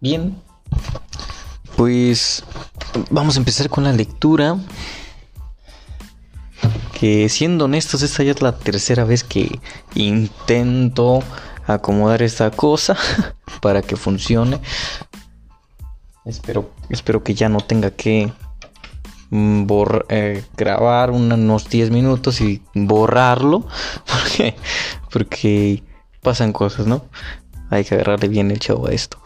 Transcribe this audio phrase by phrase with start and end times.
[0.00, 0.36] Bien,
[1.76, 2.44] pues
[3.10, 4.58] vamos a empezar con la lectura.
[6.98, 9.58] Que siendo honestos, esta ya es la tercera vez que
[9.94, 11.22] intento
[11.66, 12.96] acomodar esta cosa
[13.62, 14.60] para que funcione.
[16.24, 18.32] Espero, espero que ya no tenga que
[19.30, 19.66] mm,
[20.08, 23.66] eh, grabar unos 10 minutos y borrarlo.
[24.06, 24.56] Porque,
[25.10, 25.82] porque
[26.20, 27.04] pasan cosas, ¿no?
[27.70, 29.18] Hay que agarrarle bien el chavo a esto.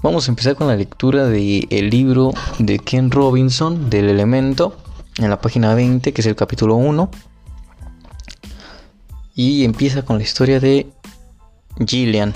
[0.00, 4.76] Vamos a empezar con la lectura del el libro de Ken Robinson, del elemento,
[5.16, 7.10] en la página 20, que es el capítulo 1.
[9.34, 10.86] Y empieza con la historia de
[11.84, 12.32] Gillian.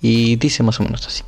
[0.00, 1.22] Y dice más o menos así.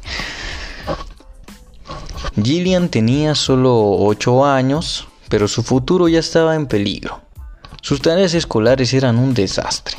[2.43, 7.21] Gillian tenía solo 8 años, pero su futuro ya estaba en peligro.
[7.83, 9.99] Sus tareas escolares eran un desastre,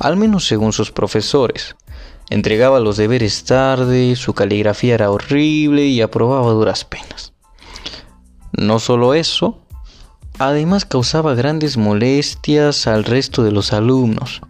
[0.00, 1.76] al menos según sus profesores.
[2.30, 7.32] Entregaba los deberes tarde, su caligrafía era horrible y aprobaba duras penas.
[8.52, 9.58] No solo eso,
[10.38, 14.42] además causaba grandes molestias al resto de los alumnos.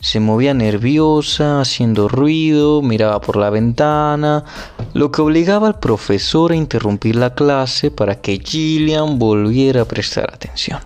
[0.00, 4.44] Se movía nerviosa, haciendo ruido, miraba por la ventana,
[4.92, 10.34] lo que obligaba al profesor a interrumpir la clase para que Gillian volviera a prestar
[10.34, 10.80] atención.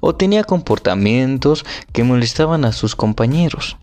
[0.00, 3.76] O tenía comportamientos que molestaban a sus compañeros.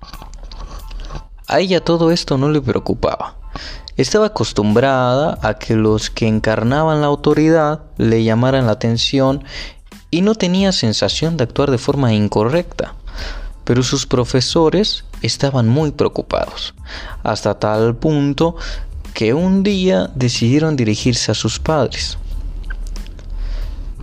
[1.48, 3.38] A ella todo esto no le preocupaba.
[3.95, 9.44] Estaba acostumbrada a que los que encarnaban la autoridad le llamaran la atención
[10.12, 12.95] y no tenía sensación de actuar de forma incorrecta.
[13.64, 16.73] Pero sus profesores estaban muy preocupados,
[17.23, 18.56] hasta tal punto
[19.14, 22.17] que un día decidieron dirigirse a sus padres.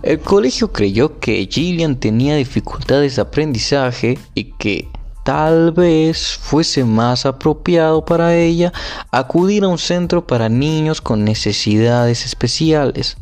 [0.03, 4.87] El colegio creyó que Gillian tenía dificultades de aprendizaje y que
[5.25, 8.71] Tal vez fuese más apropiado para ella
[9.09, 13.17] acudir a un centro para niños con necesidades especiales.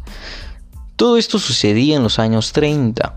[0.97, 3.15] Todo esto sucedía en los años 30.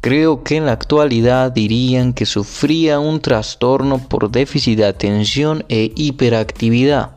[0.00, 5.92] Creo que en la actualidad dirían que sufría un trastorno por déficit de atención e
[5.94, 7.10] hiperactividad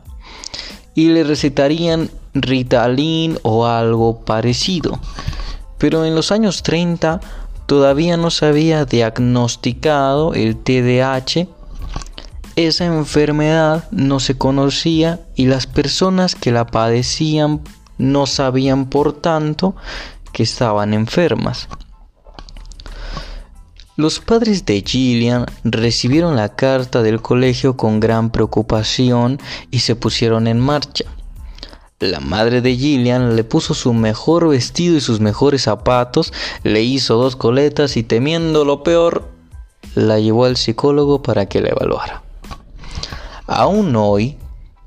[0.94, 5.00] y le recetarían Ritalin o algo parecido.
[5.78, 7.18] Pero en los años 30
[7.72, 11.48] todavía no se había diagnosticado el TDAH,
[12.54, 17.62] esa enfermedad no se conocía y las personas que la padecían
[17.96, 19.74] no sabían por tanto
[20.34, 21.66] que estaban enfermas.
[23.96, 29.40] Los padres de Gillian recibieron la carta del colegio con gran preocupación
[29.70, 31.06] y se pusieron en marcha.
[32.02, 36.32] La madre de Gillian le puso su mejor vestido y sus mejores zapatos,
[36.64, 39.28] le hizo dos coletas y temiendo lo peor,
[39.94, 42.24] la llevó al psicólogo para que la evaluara.
[43.46, 44.36] Aún hoy,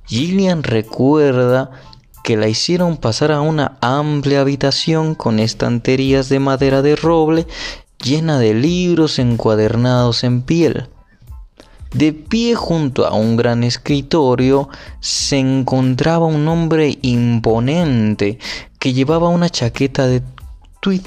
[0.07, 1.71] Gillian recuerda
[2.21, 7.47] que la hicieron pasar a una amplia habitación con estanterías de madera de roble
[8.03, 10.89] llena de libros encuadernados en piel.
[11.95, 14.67] De pie junto a un gran escritorio
[14.99, 18.37] se encontraba un hombre imponente
[18.79, 20.21] que llevaba una chaqueta de
[20.81, 21.05] tweed.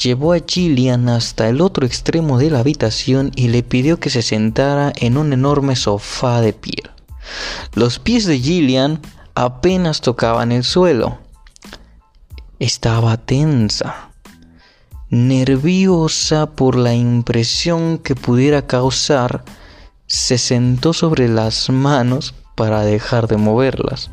[0.00, 4.22] Llevó a Gillian hasta el otro extremo de la habitación y le pidió que se
[4.22, 6.88] sentara en un enorme sofá de piel.
[7.74, 9.00] Los pies de Gillian
[9.34, 11.18] apenas tocaban el suelo.
[12.60, 14.09] Estaba tensa
[15.10, 19.44] nerviosa por la impresión que pudiera causar,
[20.06, 24.10] se sentó sobre las manos para dejar de moverlas.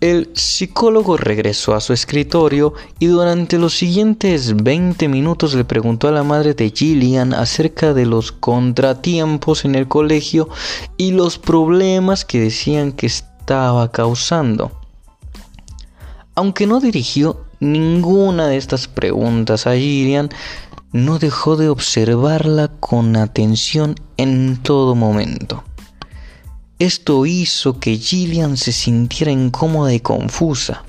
[0.00, 6.12] El psicólogo regresó a su escritorio y durante los siguientes 20 minutos le preguntó a
[6.12, 10.48] la madre de Gillian acerca de los contratiempos en el colegio
[10.96, 14.72] y los problemas que decían que estaba causando.
[16.34, 20.30] Aunque no dirigió ninguna de estas preguntas a Gillian,
[20.92, 25.62] no dejó de observarla con atención en todo momento.
[26.78, 30.82] Esto hizo que Gillian se sintiera incómoda y confusa.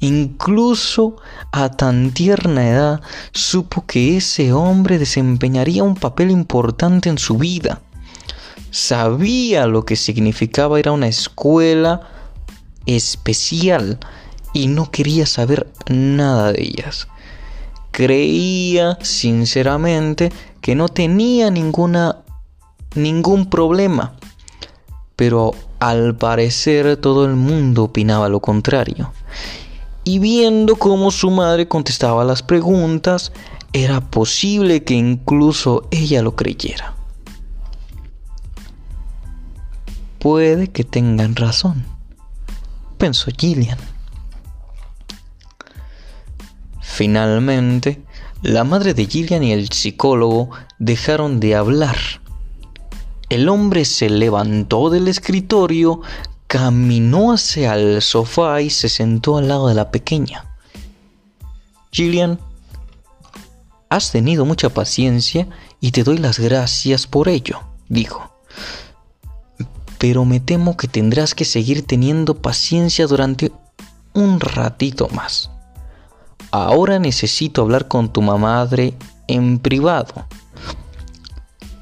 [0.00, 1.16] Incluso
[1.50, 3.00] a tan tierna edad
[3.32, 7.80] supo que ese hombre desempeñaría un papel importante en su vida.
[8.70, 12.02] Sabía lo que significaba ir a una escuela
[12.84, 13.98] especial
[14.54, 17.08] y no quería saber nada de ellas.
[17.90, 22.20] Creía sinceramente que no tenía ninguna
[22.94, 24.14] ningún problema,
[25.16, 29.12] pero al parecer todo el mundo opinaba lo contrario.
[30.04, 33.32] Y viendo cómo su madre contestaba las preguntas,
[33.74, 36.94] era posible que incluso ella lo creyera.
[40.24, 41.84] puede que tengan razón,
[42.96, 43.76] pensó Gillian.
[46.84, 48.02] Finalmente,
[48.42, 51.96] la madre de Gillian y el psicólogo dejaron de hablar.
[53.30, 56.02] El hombre se levantó del escritorio,
[56.46, 60.44] caminó hacia el sofá y se sentó al lado de la pequeña.
[61.90, 62.38] Gillian,
[63.88, 65.48] has tenido mucha paciencia
[65.80, 68.30] y te doy las gracias por ello, dijo.
[69.98, 73.52] Pero me temo que tendrás que seguir teniendo paciencia durante
[74.12, 75.50] un ratito más.
[76.56, 78.94] Ahora necesito hablar con tu madre
[79.26, 80.28] en privado.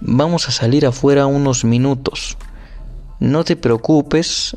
[0.01, 2.39] Vamos a salir afuera unos minutos.
[3.21, 4.57] No te preocupes,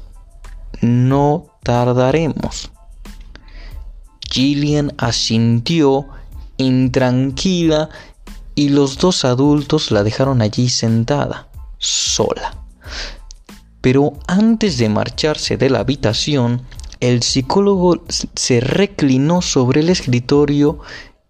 [0.79, 2.71] no tardaremos.
[4.31, 6.07] Gillian asintió
[6.55, 7.89] intranquila
[8.55, 12.55] y los dos adultos la dejaron allí sentada, sola.
[13.81, 16.61] Pero antes de marcharse de la habitación,
[17.09, 20.79] el psicólogo se reclinó sobre el escritorio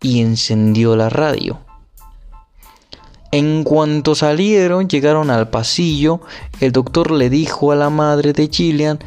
[0.02, 1.60] y encendió la radio.
[3.32, 6.22] En cuanto salieron, llegaron al pasillo,
[6.62, 9.00] el doctor le dijo a la madre de Gillian,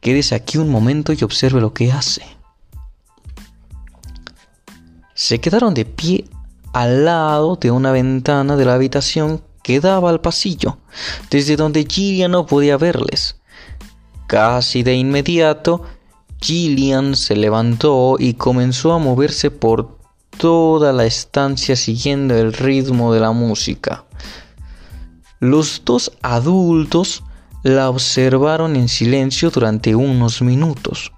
[0.00, 2.22] quédese aquí un momento y observe lo que hace.
[5.14, 6.26] Se quedaron de pie
[6.74, 10.76] al lado de una ventana de la habitación que daba al pasillo,
[11.30, 13.40] desde donde Gillian no podía verles.
[14.26, 15.82] Casi de inmediato,
[16.40, 19.96] Gillian se levantó y comenzó a moverse por
[20.36, 24.04] toda la estancia siguiendo el ritmo de la música.
[25.38, 27.22] Los dos adultos
[27.62, 31.12] la observaron en silencio durante unos minutos.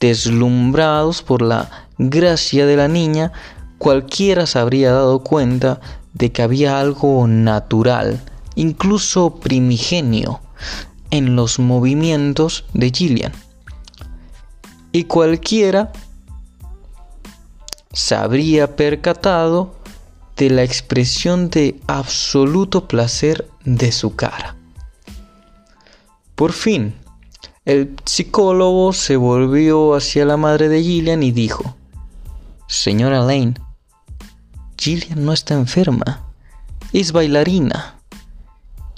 [0.00, 3.32] Deslumbrados por la gracia de la niña,
[3.78, 5.80] cualquiera se habría dado cuenta
[6.14, 8.20] de que había algo natural,
[8.54, 10.40] incluso primigenio,
[11.10, 13.32] en los movimientos de Gillian.
[14.92, 15.92] Y cualquiera
[17.92, 19.76] se habría percatado
[20.36, 24.56] de la expresión de absoluto placer de su cara.
[26.34, 26.94] Por fin,
[27.64, 31.76] el psicólogo se volvió hacia la madre de Gillian y dijo,
[32.68, 33.54] Señora Lane,
[34.78, 36.22] Gillian no está enferma,
[36.92, 37.98] es bailarina.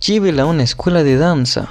[0.04, 1.70] Llévela a una escuela de danza.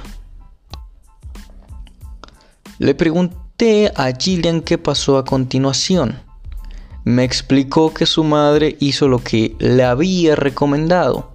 [2.80, 6.18] Le pregunté a Gillian qué pasó a continuación.
[7.04, 11.30] Me explicó que su madre hizo lo que le había recomendado.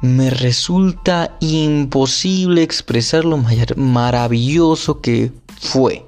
[0.00, 3.42] Me resulta imposible expresar lo
[3.74, 6.06] maravilloso que fue.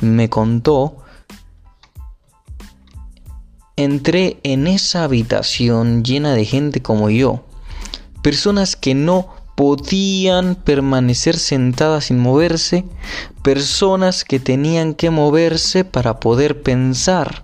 [0.00, 0.98] Me contó.
[3.74, 7.44] Entré en esa habitación llena de gente como yo,
[8.22, 12.84] personas que no podían permanecer sentadas sin moverse,
[13.42, 17.42] personas que tenían que moverse para poder pensar.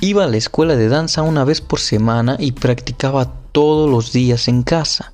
[0.00, 4.46] Iba a la escuela de danza una vez por semana y practicaba todos los días
[4.46, 5.12] en casa.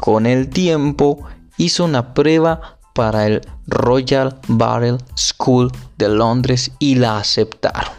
[0.00, 1.22] Con el tiempo
[1.56, 7.94] hizo una prueba para el Royal Ballet School de Londres y la aceptaron.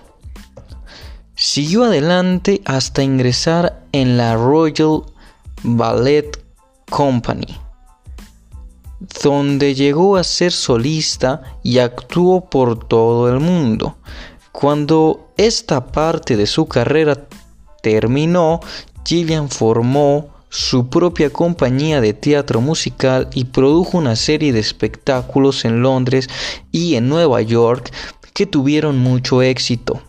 [1.33, 5.04] Siguió adelante hasta ingresar en la Royal
[5.63, 6.43] Ballet
[6.89, 7.57] Company,
[9.23, 13.95] donde llegó a ser solista y actuó por todo el mundo.
[14.51, 17.27] Cuando esta parte de su carrera
[17.81, 18.59] terminó,
[19.05, 25.81] Gillian formó su propia compañía de teatro musical y produjo una serie de espectáculos en
[25.81, 26.29] Londres
[26.71, 27.91] y en Nueva York
[28.33, 30.01] que tuvieron mucho éxito.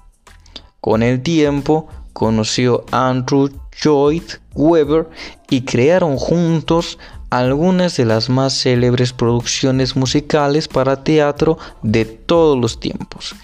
[0.80, 3.48] Con el tiempo conoció a Andrew
[3.82, 4.22] Lloyd
[4.54, 5.08] Webber
[5.50, 6.98] y crearon juntos
[7.30, 13.34] algunas de las más célebres producciones musicales para teatro de todos los tiempos,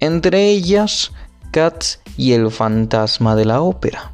[0.00, 1.12] entre ellas
[1.50, 4.12] Cats y El fantasma de la ópera.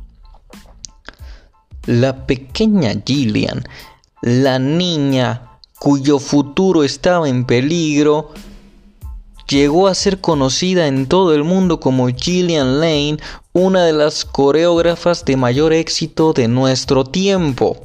[1.87, 3.65] La pequeña Gillian,
[4.23, 8.33] la niña cuyo futuro estaba en peligro,
[9.49, 13.19] llegó a ser conocida en todo el mundo como Gillian Lane,
[13.53, 17.77] una de las coreógrafas de mayor éxito de nuestro tiempo.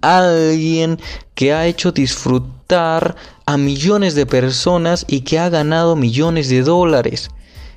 [0.00, 0.98] Alguien
[1.34, 3.16] que ha hecho disfrutar
[3.46, 7.30] a millones de personas y que ha ganado millones de dólares.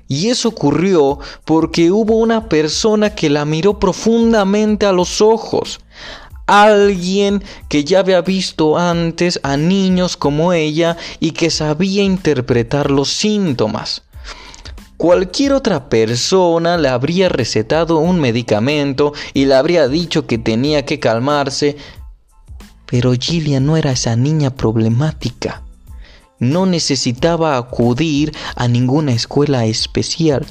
[0.07, 5.79] Y eso ocurrió porque hubo una persona que la miró profundamente a los ojos,
[6.47, 13.09] alguien que ya había visto antes a niños como ella y que sabía interpretar los
[13.09, 14.03] síntomas.
[14.97, 20.99] Cualquier otra persona le habría recetado un medicamento y le habría dicho que tenía que
[20.99, 21.75] calmarse,
[22.85, 25.63] pero Gillian no era esa niña problemática.
[26.39, 30.45] No necesitaba acudir a ninguna escuela especial.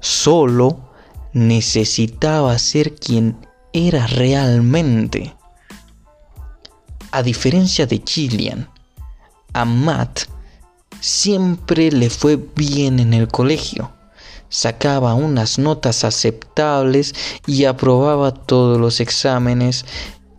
[0.00, 0.90] Solo
[1.32, 3.36] necesitaba ser quien
[3.72, 5.34] era realmente.
[7.12, 8.68] A diferencia de Gillian,
[9.52, 10.22] a Matt
[11.00, 13.90] siempre le fue bien en el colegio.
[14.48, 17.14] Sacaba unas notas aceptables
[17.46, 19.84] y aprobaba todos los exámenes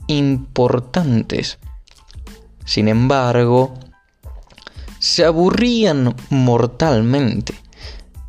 [0.08, 1.60] importantes.
[2.66, 3.74] Sin embargo,
[5.00, 7.56] se aburrían mortalmente.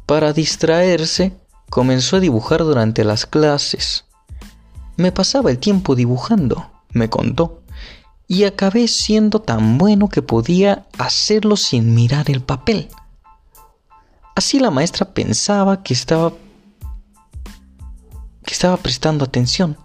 [0.06, 1.32] Para distraerse,
[1.68, 4.04] comenzó a dibujar durante las clases.
[5.02, 7.64] Me pasaba el tiempo dibujando, me contó
[8.28, 12.88] y acabé siendo tan bueno que podía hacerlo sin mirar el papel.
[14.36, 16.30] Así la maestra pensaba que estaba
[18.44, 19.76] que estaba prestando atención.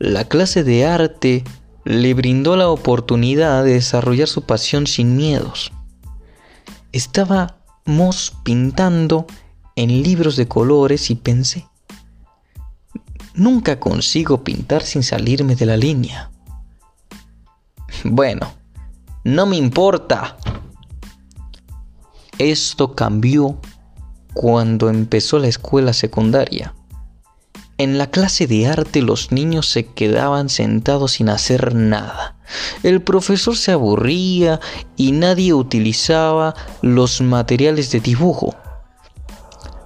[0.00, 1.44] La clase de arte
[1.84, 5.70] le brindó la oportunidad de desarrollar su pasión sin miedos.
[6.90, 9.28] Estábamos pintando
[9.76, 11.69] en libros de colores y pensé,
[13.40, 16.30] Nunca consigo pintar sin salirme de la línea.
[18.04, 18.52] Bueno,
[19.24, 20.36] no me importa.
[22.36, 23.58] Esto cambió
[24.34, 26.74] cuando empezó la escuela secundaria.
[27.78, 32.36] En la clase de arte los niños se quedaban sentados sin hacer nada.
[32.82, 34.60] El profesor se aburría
[34.98, 38.54] y nadie utilizaba los materiales de dibujo.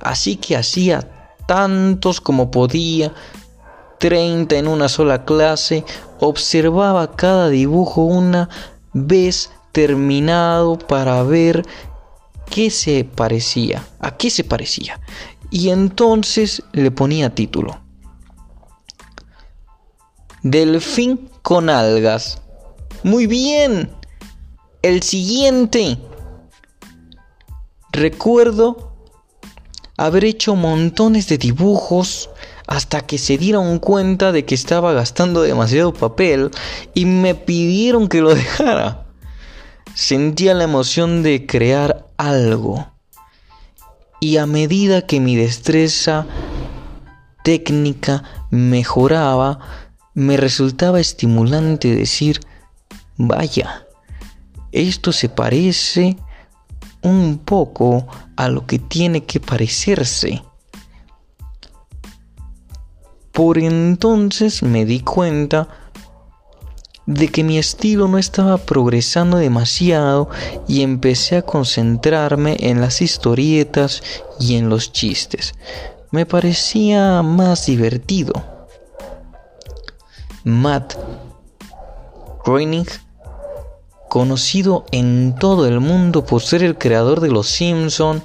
[0.00, 1.08] Así que hacía
[1.46, 3.14] tantos como podía
[4.04, 5.82] 30 en una sola clase,
[6.20, 8.50] observaba cada dibujo una
[8.92, 11.64] vez terminado para ver
[12.50, 15.00] qué se parecía, a qué se parecía.
[15.50, 17.80] Y entonces le ponía título.
[20.42, 22.42] Delfín con algas.
[23.04, 23.90] Muy bien.
[24.82, 25.96] El siguiente.
[27.90, 28.92] Recuerdo
[29.96, 32.28] haber hecho montones de dibujos
[32.66, 36.50] hasta que se dieron cuenta de que estaba gastando demasiado papel
[36.94, 39.06] y me pidieron que lo dejara.
[39.94, 42.88] Sentía la emoción de crear algo.
[44.21, 46.26] Y a medida que mi destreza
[47.44, 49.61] técnica mejoraba,
[50.14, 52.40] me resultaba estimulante decir,
[53.16, 53.87] vaya,
[54.73, 56.16] esto se parece
[57.02, 58.06] un poco
[58.37, 60.42] a lo que tiene que parecerse.
[63.35, 65.69] Por entonces me di cuenta
[67.07, 70.29] de que mi estilo no estaba progresando demasiado
[70.69, 74.03] y empecé a concentrarme en las historietas
[74.38, 75.55] y en los chistes.
[76.12, 78.33] Me parecía más divertido.
[80.45, 80.95] Matt
[82.45, 82.87] Groening,
[84.09, 88.23] conocido en todo el mundo por ser el creador de Los Simpson,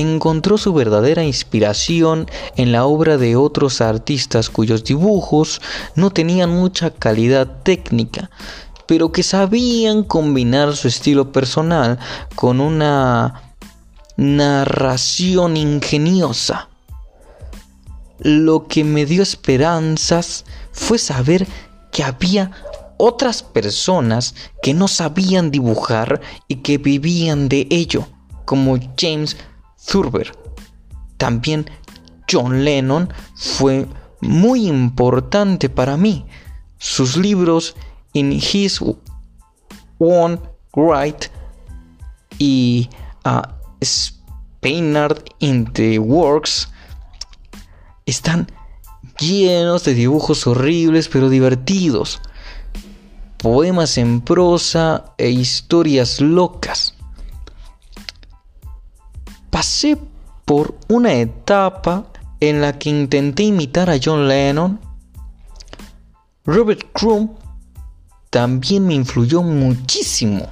[0.00, 2.26] encontró su verdadera inspiración
[2.56, 5.60] en la obra de otros artistas cuyos dibujos
[5.94, 8.30] no tenían mucha calidad técnica,
[8.86, 11.98] pero que sabían combinar su estilo personal
[12.34, 13.54] con una
[14.16, 16.68] narración ingeniosa.
[18.18, 21.46] Lo que me dio esperanzas fue saber
[21.92, 22.50] que había
[22.96, 28.06] otras personas que no sabían dibujar y que vivían de ello,
[28.44, 29.36] como James
[31.16, 31.70] También
[32.30, 33.86] John Lennon fue
[34.20, 36.26] muy importante para mí.
[36.78, 37.74] Sus libros
[38.12, 38.80] In His
[39.98, 40.38] One
[40.74, 41.24] Right
[42.38, 42.90] y
[43.24, 43.42] uh,
[43.80, 46.68] Spainard in the Works
[48.04, 48.50] están
[49.18, 52.20] llenos de dibujos horribles pero divertidos,
[53.38, 56.97] poemas en prosa e historias locas
[59.50, 59.98] pasé
[60.44, 62.06] por una etapa
[62.40, 64.80] en la que intenté imitar a John Lennon.
[66.44, 67.30] Robert Crumb
[68.30, 70.46] también me influyó muchísimo.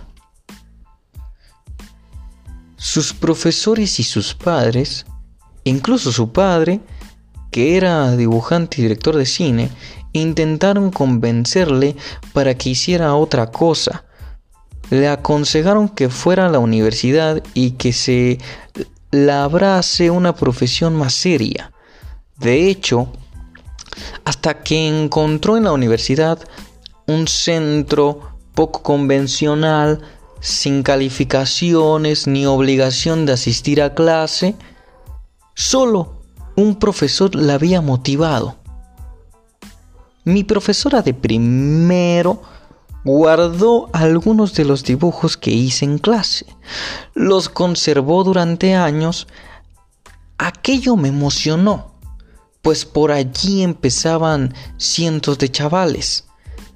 [2.76, 5.06] Sus profesores y sus padres,
[5.64, 6.80] incluso su padre,
[7.50, 9.70] que era dibujante y director de cine,
[10.12, 11.96] intentaron convencerle
[12.32, 14.05] para que hiciera otra cosa.
[14.90, 18.38] Le aconsejaron que fuera a la universidad y que se
[19.10, 21.72] labrase una profesión más seria.
[22.38, 23.12] De hecho,
[24.24, 26.38] hasta que encontró en la universidad
[27.06, 30.02] un centro poco convencional
[30.40, 34.54] sin calificaciones ni obligación de asistir a clase,
[35.54, 36.22] solo
[36.56, 38.56] un profesor la había motivado.
[40.24, 42.42] Mi profesora de primero
[43.06, 46.44] guardó algunos de los dibujos que hice en clase.
[47.14, 49.28] Los conservó durante años.
[50.38, 51.92] Aquello me emocionó,
[52.62, 56.24] pues por allí empezaban cientos de chavales.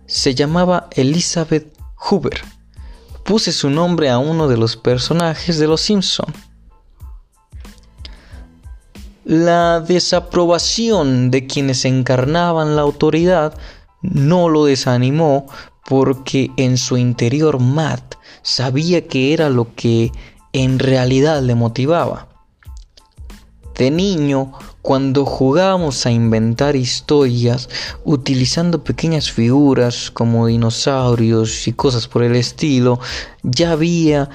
[0.07, 2.41] Se llamaba Elizabeth Hoover.
[3.25, 6.33] Puse su nombre a uno de los personajes de Los Simpson.
[9.25, 13.59] La desaprobación de quienes encarnaban la autoridad
[14.01, 15.47] no lo desanimó
[15.91, 20.13] porque en su interior Matt sabía que era lo que
[20.53, 22.29] en realidad le motivaba.
[23.77, 27.69] De niño, cuando jugábamos a inventar historias
[28.05, 33.01] utilizando pequeñas figuras como dinosaurios y cosas por el estilo,
[33.43, 34.31] ya había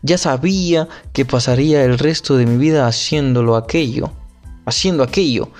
[0.00, 4.10] ya sabía que pasaría el resto de mi vida haciéndolo aquello,
[4.64, 5.50] haciendo aquello,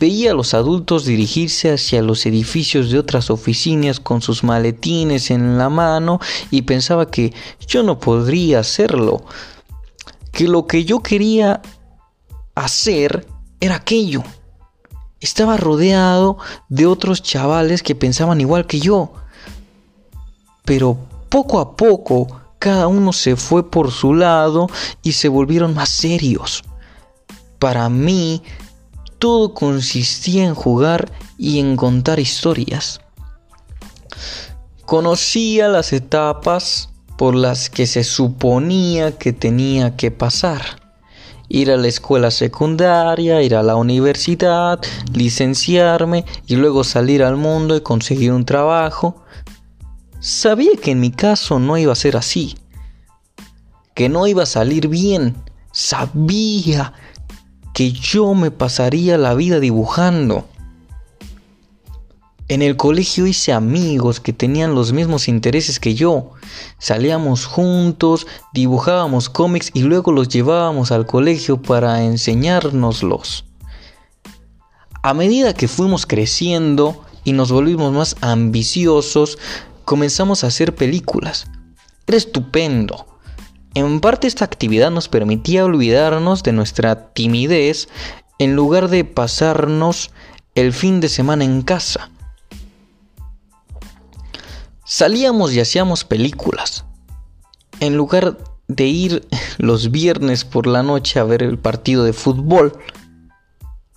[0.00, 5.56] Veía a los adultos dirigirse hacia los edificios de otras oficinas con sus maletines en
[5.56, 6.20] la mano
[6.50, 7.32] y pensaba que
[7.66, 9.24] yo no podría hacerlo,
[10.32, 11.62] que lo que yo quería
[12.54, 13.26] hacer
[13.60, 14.22] era aquello.
[15.20, 19.14] Estaba rodeado de otros chavales que pensaban igual que yo.
[20.64, 20.98] Pero
[21.28, 24.68] poco a poco cada uno se fue por su lado
[25.02, 26.64] y se volvieron más serios.
[27.58, 28.42] Para mí
[29.24, 33.00] todo consistía en jugar y en contar historias.
[34.84, 40.60] Conocía las etapas por las que se suponía que tenía que pasar.
[41.48, 44.78] Ir a la escuela secundaria, ir a la universidad,
[45.14, 49.24] licenciarme y luego salir al mundo y conseguir un trabajo.
[50.20, 52.58] Sabía que en mi caso no iba a ser así,
[53.94, 55.34] que no iba a salir bien.
[55.72, 56.92] Sabía
[57.74, 60.46] que yo me pasaría la vida dibujando.
[62.46, 66.30] En el colegio hice amigos que tenían los mismos intereses que yo.
[66.78, 73.44] Salíamos juntos, dibujábamos cómics y luego los llevábamos al colegio para enseñárnoslos.
[75.02, 79.38] A medida que fuimos creciendo y nos volvimos más ambiciosos,
[79.84, 81.46] comenzamos a hacer películas.
[82.06, 83.13] Era estupendo.
[83.74, 87.88] En parte esta actividad nos permitía olvidarnos de nuestra timidez
[88.38, 90.12] en lugar de pasarnos
[90.54, 92.10] el fin de semana en casa.
[94.84, 96.84] Salíamos y hacíamos películas.
[97.80, 99.26] En lugar de ir
[99.58, 102.78] los viernes por la noche a ver el partido de fútbol,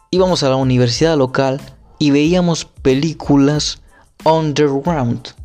[0.09, 1.61] íbamos a la universidad local
[1.99, 3.79] y veíamos películas
[4.23, 5.35] underground.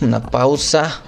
[0.00, 1.02] Una pausa,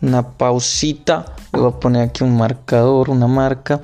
[0.00, 1.36] una pausita.
[1.52, 3.80] Le voy a poner aquí un marcador, una marca.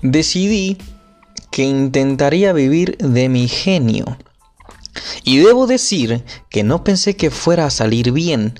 [0.00, 0.78] Decidí
[1.50, 4.16] que intentaría vivir de mi genio.
[5.24, 8.58] Y debo decir que no pensé que fuera a salir bien,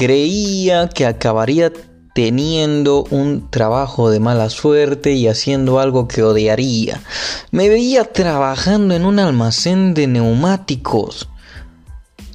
[0.00, 1.70] creía que acabaría
[2.14, 7.02] teniendo un trabajo de mala suerte y haciendo algo que odiaría.
[7.50, 11.28] Me veía trabajando en un almacén de neumáticos.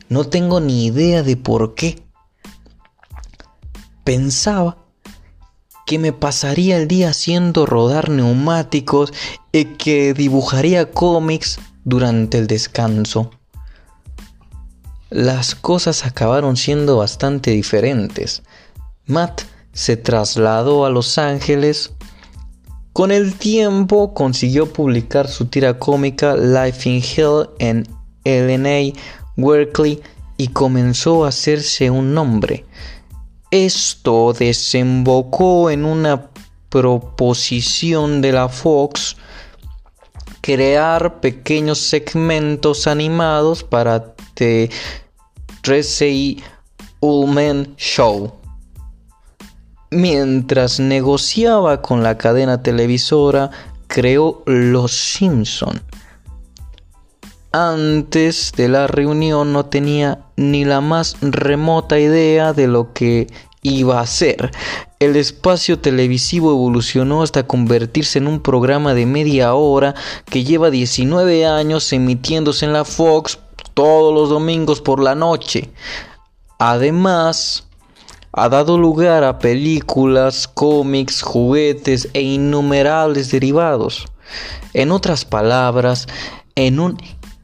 [0.09, 2.03] No tengo ni idea de por qué.
[4.03, 4.77] Pensaba
[5.87, 9.11] que me pasaría el día haciendo rodar neumáticos
[9.51, 13.31] y que dibujaría cómics durante el descanso
[15.15, 18.43] las cosas acabaron siendo bastante diferentes.
[19.05, 21.93] Matt se trasladó a Los Ángeles.
[22.91, 27.87] Con el tiempo consiguió publicar su tira cómica Life in Hell en
[28.25, 28.99] LNA,
[29.37, 30.01] Berkeley
[30.35, 32.65] y comenzó a hacerse un nombre.
[33.51, 36.29] Esto desembocó en una
[36.67, 39.15] proposición de la Fox
[40.41, 44.69] crear pequeños segmentos animados para The
[45.65, 46.43] Tracy
[46.99, 48.31] Ullman Show.
[49.89, 53.49] Mientras negociaba con la cadena televisora,
[53.87, 55.81] creó Los Simpson.
[57.51, 63.25] Antes de la reunión no tenía ni la más remota idea de lo que
[63.63, 64.51] iba a ser.
[64.99, 69.95] El espacio televisivo evolucionó hasta convertirse en un programa de media hora
[70.29, 73.39] que lleva 19 años emitiéndose en la Fox
[73.75, 75.69] todos los domingos por la noche.
[76.57, 77.67] Además,
[78.31, 84.07] ha dado lugar a películas, cómics, juguetes e innumerables derivados.
[84.73, 86.07] En otras palabras,
[86.55, 86.97] en un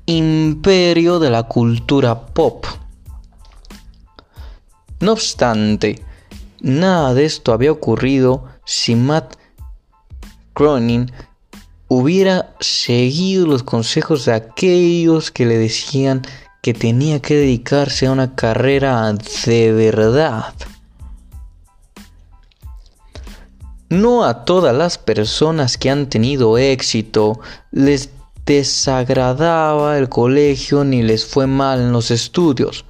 [0.05, 2.65] imperio de la cultura pop.
[4.99, 6.03] No obstante,
[6.59, 9.35] nada de esto había ocurrido si Matt
[10.55, 11.11] Groening
[11.93, 16.21] hubiera seguido los consejos de aquellos que le decían
[16.61, 20.53] que tenía que dedicarse a una carrera de verdad.
[23.89, 28.09] No a todas las personas que han tenido éxito les
[28.45, 32.85] desagradaba el colegio ni les fue mal en los estudios.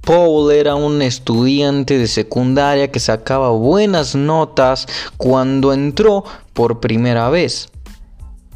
[0.00, 4.86] Paul era un estudiante de secundaria que sacaba buenas notas
[5.18, 7.68] cuando entró por primera vez.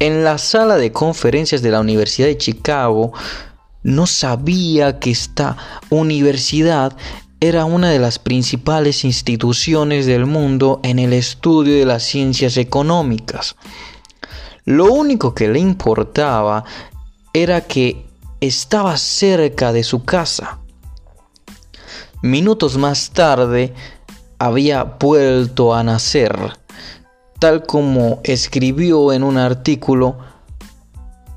[0.01, 3.13] En la sala de conferencias de la Universidad de Chicago,
[3.83, 5.57] no sabía que esta
[5.91, 6.97] universidad
[7.41, 13.57] era una de las principales instituciones del mundo en el estudio de las ciencias económicas.
[14.65, 16.65] Lo único que le importaba
[17.33, 18.07] era que
[18.41, 20.59] estaba cerca de su casa.
[22.23, 23.75] Minutos más tarde
[24.39, 26.37] había vuelto a nacer,
[27.39, 30.19] tal como escribió en un artículo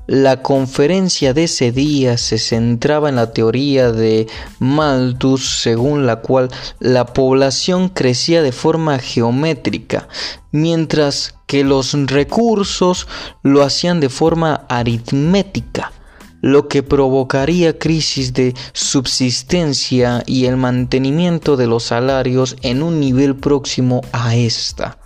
[0.08, 4.26] la conferencia de ese día se centraba en la teoría de
[4.58, 10.08] Malthus según la cual la población crecía de forma geométrica,
[10.50, 13.06] mientras que los recursos
[13.42, 15.92] lo hacían de forma aritmética,
[16.40, 23.36] lo que provocaría crisis de subsistencia y el mantenimiento de los salarios en un nivel
[23.36, 24.98] próximo a esta.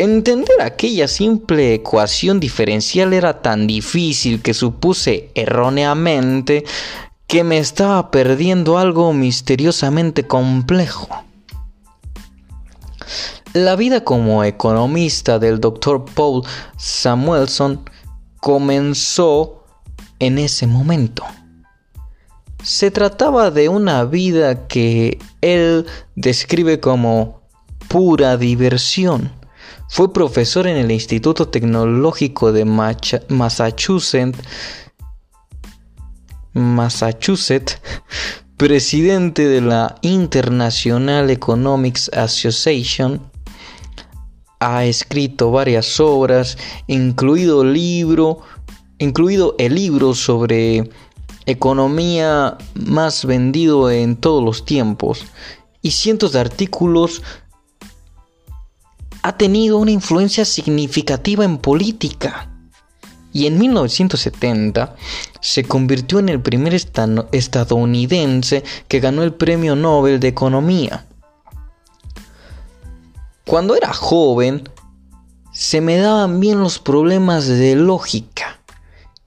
[0.00, 6.64] Entender aquella simple ecuación diferencial era tan difícil que supuse erróneamente
[7.26, 11.06] que me estaba perdiendo algo misteriosamente complejo.
[13.52, 16.06] La vida como economista del Dr.
[16.14, 16.44] Paul
[16.78, 17.84] Samuelson
[18.40, 19.66] comenzó
[20.18, 21.26] en ese momento.
[22.62, 25.84] Se trataba de una vida que él
[26.16, 27.42] describe como
[27.88, 29.38] pura diversión
[29.90, 34.38] fue profesor en el Instituto Tecnológico de Massachusetts,
[36.52, 37.80] Massachusetts,
[38.56, 43.20] presidente de la International Economics Association,
[44.60, 48.42] ha escrito varias obras, incluido, libro,
[48.98, 50.88] incluido el libro sobre
[51.46, 55.24] economía más vendido en todos los tiempos
[55.82, 57.22] y cientos de artículos
[59.22, 62.48] ha tenido una influencia significativa en política.
[63.32, 64.96] Y en 1970
[65.40, 71.06] se convirtió en el primer estadounidense que ganó el Premio Nobel de Economía.
[73.46, 74.68] Cuando era joven,
[75.52, 78.60] se me daban bien los problemas de lógica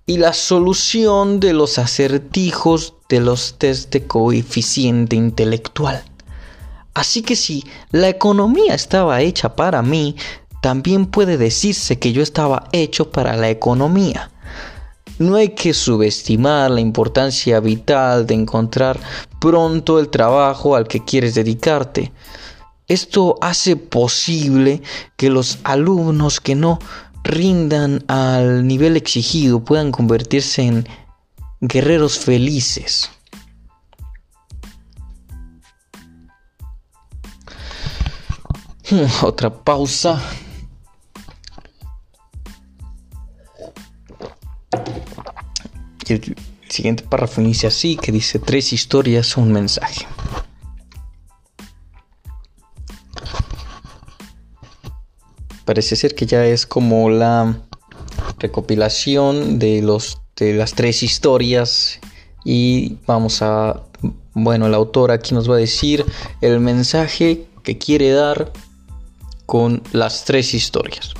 [0.05, 6.03] y la solución de los acertijos de los test de coeficiente intelectual.
[6.93, 10.15] Así que si la economía estaba hecha para mí,
[10.61, 14.31] también puede decirse que yo estaba hecho para la economía.
[15.19, 18.99] No hay que subestimar la importancia vital de encontrar
[19.39, 22.11] pronto el trabajo al que quieres dedicarte.
[22.87, 24.81] Esto hace posible
[25.17, 26.79] que los alumnos que no
[27.23, 30.87] rindan al nivel exigido puedan convertirse en
[31.61, 33.09] guerreros felices.
[39.23, 40.21] Otra pausa.
[46.09, 46.35] el
[46.67, 50.05] siguiente párrafo inicia así, que dice tres historias, un mensaje.
[55.65, 57.57] Parece ser que ya es como la
[58.37, 61.99] recopilación de los de las tres historias
[62.43, 63.83] y vamos a
[64.33, 66.05] bueno, el autor aquí nos va a decir
[66.41, 68.51] el mensaje que quiere dar
[69.45, 71.13] con las tres historias.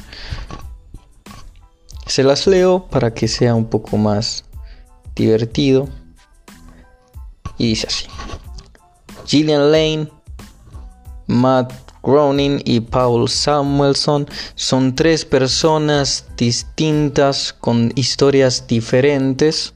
[2.06, 4.46] Se las leo para que sea un poco más
[5.16, 5.88] divertido.
[7.58, 8.06] Y dice así.
[9.26, 10.10] Gillian Lane,
[11.28, 19.74] Matt Groening y Paul Samuelson son tres personas distintas con historias diferentes.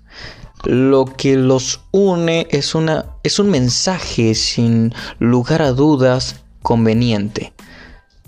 [0.66, 7.54] Lo que los une es, una, es un mensaje sin lugar a dudas conveniente.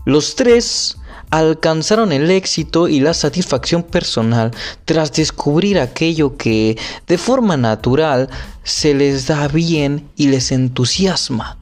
[0.10, 0.98] Los tres
[1.30, 4.50] alcanzaron el éxito y la satisfacción personal
[4.84, 8.28] tras descubrir aquello que de forma natural
[8.64, 11.60] se les da bien y les entusiasma.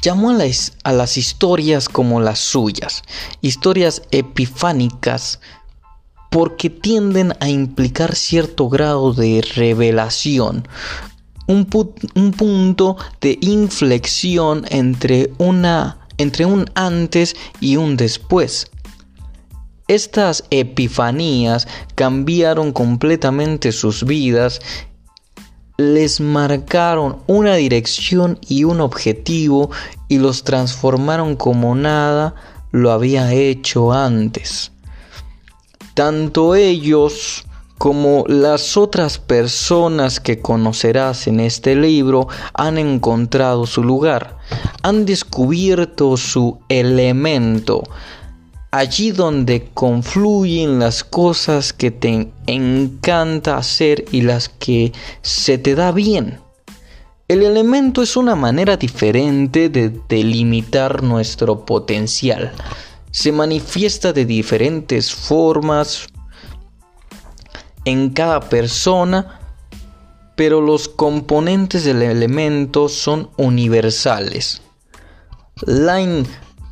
[0.00, 3.02] Llamó a las, a las historias como las suyas,
[3.40, 5.40] historias epifánicas,
[6.30, 10.68] porque tienden a implicar cierto grado de revelación,
[11.48, 11.68] un,
[12.14, 18.70] un punto de inflexión entre una entre un antes y un después.
[19.88, 24.60] Estas epifanías cambiaron completamente sus vidas,
[25.76, 29.70] les marcaron una dirección y un objetivo
[30.08, 32.34] y los transformaron como nada
[32.70, 34.72] lo había hecho antes.
[35.94, 37.44] Tanto ellos
[37.82, 44.38] como las otras personas que conocerás en este libro han encontrado su lugar,
[44.84, 47.82] han descubierto su elemento,
[48.70, 54.92] allí donde confluyen las cosas que te encanta hacer y las que
[55.22, 56.38] se te da bien.
[57.26, 62.52] El elemento es una manera diferente de delimitar nuestro potencial.
[63.10, 66.06] Se manifiesta de diferentes formas,
[67.84, 69.40] en cada persona,
[70.36, 74.62] pero los componentes del elemento son universales.
[75.66, 76.24] Line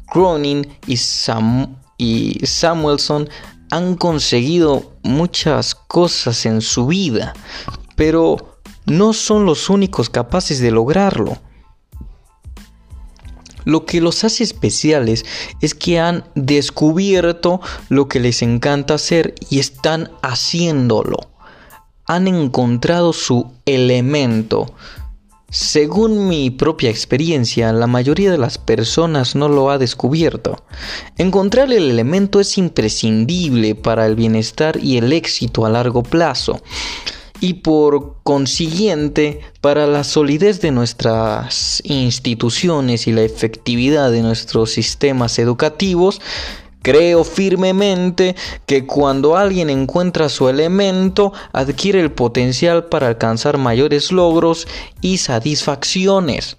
[0.06, 0.98] Cronin y,
[1.98, 3.28] y Samuelson
[3.70, 7.34] han conseguido muchas cosas en su vida,
[7.96, 11.38] pero no son los únicos capaces de lograrlo.
[13.64, 15.24] Lo que los hace especiales
[15.60, 21.18] es que han descubierto lo que les encanta hacer y están haciéndolo.
[22.06, 24.72] Han encontrado su elemento.
[25.48, 30.62] Según mi propia experiencia, la mayoría de las personas no lo ha descubierto.
[31.18, 36.60] Encontrar el elemento es imprescindible para el bienestar y el éxito a largo plazo
[37.40, 45.38] y por consiguiente para la solidez de nuestras instituciones y la efectividad de nuestros sistemas
[45.38, 46.20] educativos,
[46.82, 54.66] Creo firmemente que cuando alguien encuentra su elemento, adquiere el potencial para alcanzar mayores logros
[55.02, 56.56] y satisfacciones.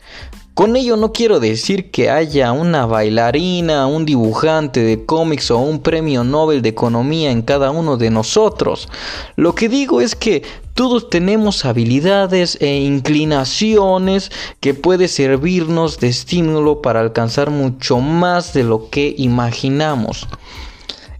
[0.53, 5.81] Con ello no quiero decir que haya una bailarina, un dibujante de cómics o un
[5.81, 8.89] premio Nobel de Economía en cada uno de nosotros.
[9.37, 16.81] Lo que digo es que todos tenemos habilidades e inclinaciones que puede servirnos de estímulo
[16.81, 20.27] para alcanzar mucho más de lo que imaginamos.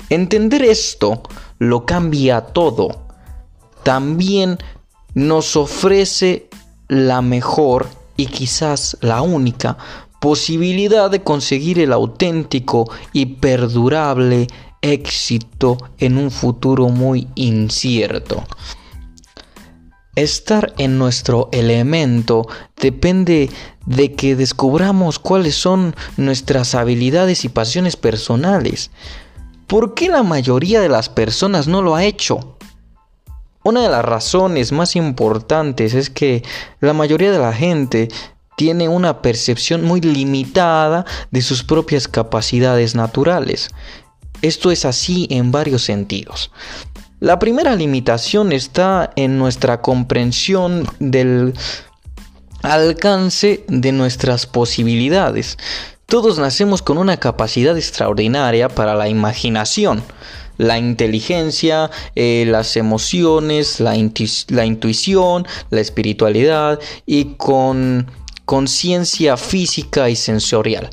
[0.10, 1.24] Entender esto
[1.58, 3.04] lo cambia todo.
[3.84, 4.58] También
[5.14, 6.50] nos ofrece
[6.90, 9.78] la mejor y quizás la única
[10.20, 14.48] posibilidad de conseguir el auténtico y perdurable
[14.82, 18.44] éxito en un futuro muy incierto.
[20.16, 22.48] Estar en nuestro elemento
[22.80, 23.50] depende
[23.86, 28.92] de que descubramos cuáles son nuestras habilidades y pasiones personales.
[29.68, 32.58] ¿Por qué la mayoría de las personas no lo ha hecho?
[33.64, 36.44] Una de las razones más importantes es que
[36.80, 38.08] la mayoría de la gente
[38.58, 43.70] tiene una percepción muy limitada de sus propias capacidades naturales.
[44.42, 46.52] Esto es así en varios sentidos.
[47.20, 51.54] La primera limitación está en nuestra comprensión del
[52.64, 55.60] alcance de nuestras posibilidades.
[56.08, 60.04] Todos nacemos con una capacidad extraordinaria para la imaginación
[60.62, 68.06] la inteligencia, eh, las emociones, la, intuición, la espiritualidad y con
[68.46, 70.92] conciencia física y sensorial.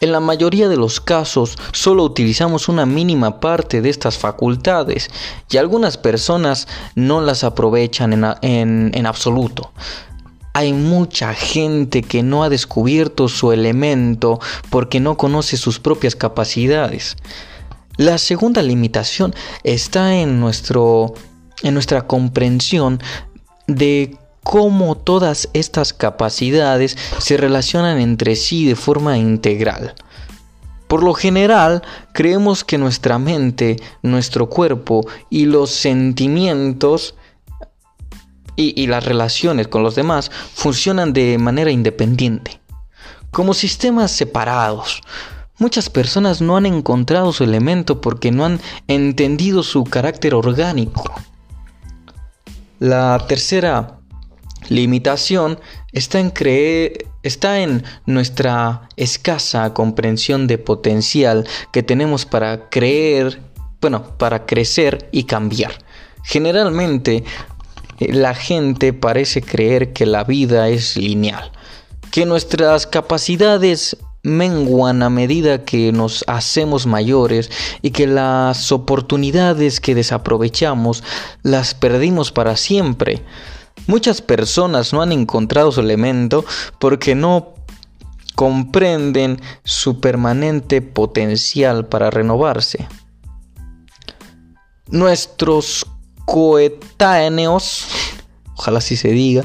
[0.00, 5.08] En la mayoría de los casos solo utilizamos una mínima parte de estas facultades
[5.50, 9.72] y algunas personas no las aprovechan en, absoluto.
[10.52, 17.16] Hay mucha gente que no ha descubierto su elemento porque no conoce sus propias capacidades.
[17.96, 21.14] La segunda limitación está en, nuestro,
[21.62, 23.00] en nuestra comprensión
[23.66, 29.94] de cómo todas estas capacidades se relacionan entre sí de forma integral.
[30.88, 31.82] Por lo general,
[32.12, 37.14] creemos que nuestra mente, nuestro cuerpo y los sentimientos
[38.56, 42.60] y, y, las relaciones con los demás funcionan de manera independiente,
[43.30, 45.02] como sistemas separados,
[45.58, 51.04] Muchas personas no han encontrado su elemento porque no han entendido su carácter orgánico.
[52.78, 53.98] La tercera
[54.68, 55.58] limitación
[55.92, 63.40] está en creer, está en nuestra escasa comprensión de potencial que tenemos para creer,
[63.80, 65.72] bueno, para crecer y cambiar.
[66.22, 67.24] Generalmente
[67.98, 71.50] eh, la gente parece creer que la vida es lineal,
[72.10, 77.48] que nuestras capacidades menguan a medida que nos hacemos mayores
[77.80, 81.04] y que las oportunidades que desaprovechamos
[81.42, 83.22] las perdimos para siempre.
[83.86, 86.44] Muchas personas no han encontrado su elemento
[86.80, 87.54] porque no
[88.34, 92.88] comprenden su permanente potencial para renovarse.
[94.88, 95.86] Nuestros
[96.24, 97.86] coetáneos,
[98.56, 99.44] ojalá así se diga,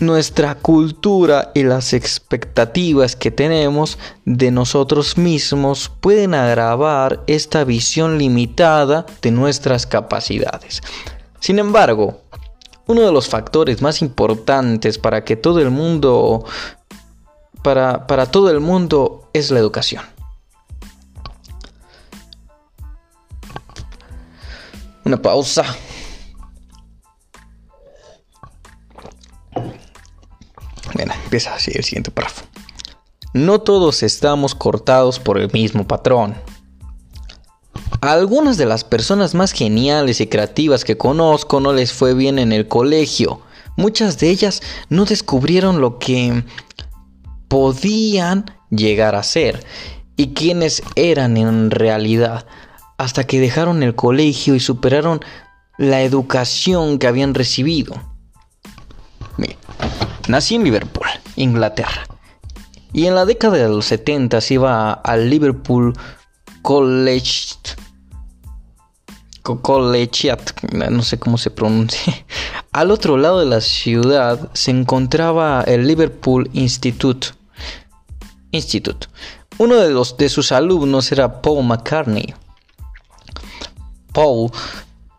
[0.00, 9.06] nuestra cultura y las expectativas que tenemos de nosotros mismos pueden agravar esta visión limitada
[9.22, 10.82] de nuestras capacidades.
[11.40, 12.20] Sin embargo,
[12.86, 16.44] uno de los factores más importantes para que todo el mundo
[17.62, 20.04] para, para todo el mundo es la educación.
[25.04, 25.64] Una pausa.
[30.94, 32.44] Bueno, empieza así el siguiente párrafo.
[33.34, 36.36] No todos estamos cortados por el mismo patrón.
[38.00, 42.52] algunas de las personas más geniales y creativas que conozco no les fue bien en
[42.52, 43.40] el colegio.
[43.76, 46.44] Muchas de ellas no descubrieron lo que
[47.48, 49.64] podían llegar a ser
[50.16, 52.46] y quiénes eran en realidad
[52.98, 55.20] hasta que dejaron el colegio y superaron
[55.76, 57.94] la educación que habían recibido.
[60.28, 62.06] Nací en Liverpool, Inglaterra,
[62.92, 65.94] y en la década de los 70 iba al Liverpool
[66.62, 67.56] College
[70.90, 72.12] no sé cómo se pronuncia.
[72.72, 77.28] Al otro lado de la ciudad se encontraba el Liverpool Institute.
[78.50, 79.06] Institute.
[79.58, 82.34] Uno de, los, de sus alumnos era Paul McCartney.
[84.12, 84.50] Paul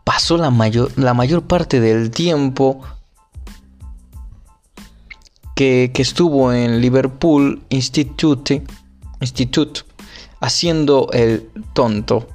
[0.04, 2.82] pasó la mayor, la mayor parte del tiempo
[5.60, 8.64] que, estuvo en Liverpool Institute,
[9.20, 9.82] Institute
[10.40, 12.26] haciendo el tonto.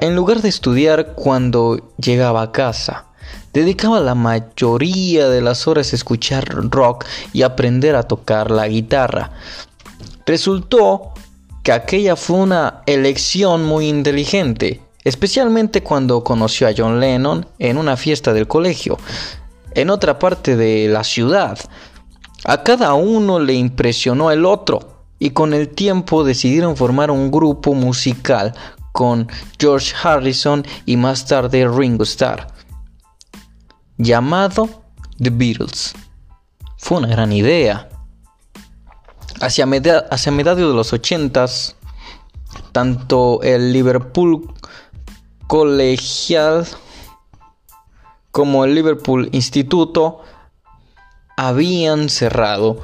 [0.00, 3.06] En lugar de estudiar cuando llegaba a casa,
[3.52, 9.30] dedicaba la mayoría de las horas a escuchar rock y aprender a tocar la guitarra.
[10.26, 11.12] Resultó
[11.62, 17.96] que aquella fue una elección muy inteligente, especialmente cuando conoció a John Lennon en una
[17.96, 18.98] fiesta del colegio,
[19.76, 21.56] en otra parte de la ciudad.
[22.44, 27.74] A cada uno le impresionó el otro y con el tiempo decidieron formar un grupo
[27.74, 28.54] musical
[28.92, 29.28] con
[29.58, 32.48] George Harrison y más tarde Ringo Starr,
[33.96, 34.68] llamado
[35.18, 35.94] The Beatles.
[36.76, 37.88] Fue una gran idea.
[39.40, 40.10] Hacia, mediados
[40.44, 41.46] de los 80
[42.72, 44.52] tanto el Liverpool
[45.46, 46.66] colegial
[48.30, 50.22] como el Liverpool Instituto
[51.36, 52.80] habían cerrado.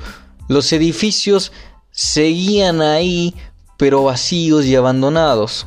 [0.49, 1.53] Los edificios
[1.91, 3.35] seguían ahí,
[3.77, 5.67] pero vacíos y abandonados.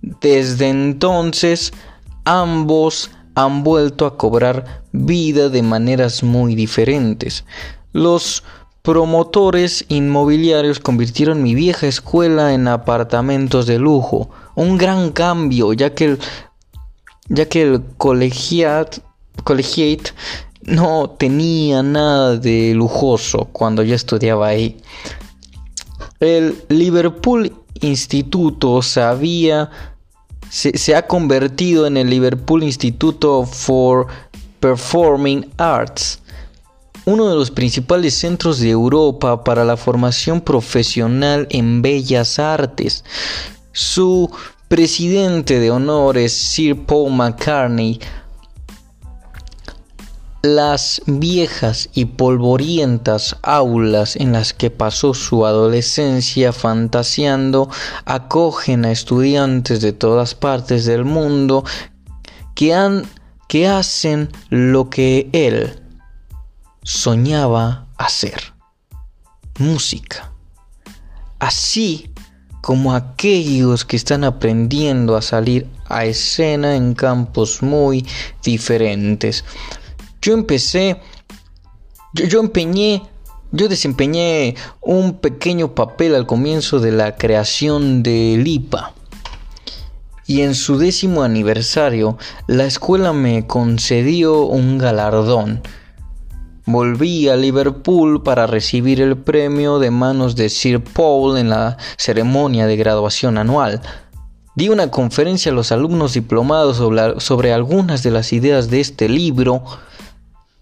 [0.00, 1.72] Desde entonces,
[2.24, 7.44] ambos han vuelto a cobrar vida de maneras muy diferentes.
[7.92, 8.42] Los
[8.82, 16.04] promotores inmobiliarios convirtieron mi vieja escuela en apartamentos de lujo, un gran cambio, ya que
[16.04, 16.18] el,
[17.28, 19.00] ya que el colegiate,
[19.44, 20.10] collegiate
[20.64, 24.76] no tenía nada de lujoso cuando yo estudiaba ahí.
[26.20, 29.70] El Liverpool Instituto sabía,
[30.48, 34.06] se, se ha convertido en el Liverpool Instituto for
[34.60, 36.22] Performing Arts
[37.04, 43.04] uno de los principales centros de Europa para la formación profesional en bellas artes.
[43.72, 44.30] Su
[44.68, 48.00] presidente de honor es Sir Paul McCartney.
[50.44, 57.70] Las viejas y polvorientas aulas en las que pasó su adolescencia fantaseando
[58.06, 61.62] acogen a estudiantes de todas partes del mundo
[62.56, 63.04] que, han,
[63.46, 65.80] que hacen lo que él
[66.82, 68.52] soñaba hacer
[69.60, 70.32] música.
[71.38, 72.12] Así
[72.62, 78.06] como aquellos que están aprendiendo a salir a escena en campos muy
[78.42, 79.44] diferentes.
[80.22, 81.00] Yo empecé,
[82.14, 83.02] yo, empeñé,
[83.50, 88.94] yo desempeñé un pequeño papel al comienzo de la creación de Lipa.
[90.26, 92.16] Y en su décimo aniversario,
[92.46, 95.60] la escuela me concedió un galardón
[96.64, 102.66] volví a Liverpool para recibir el premio de manos de Sir Paul en la ceremonia
[102.66, 103.80] de graduación anual.
[104.54, 106.76] Di una conferencia a los alumnos diplomados
[107.22, 109.64] sobre, algunas de las ideas de este libro,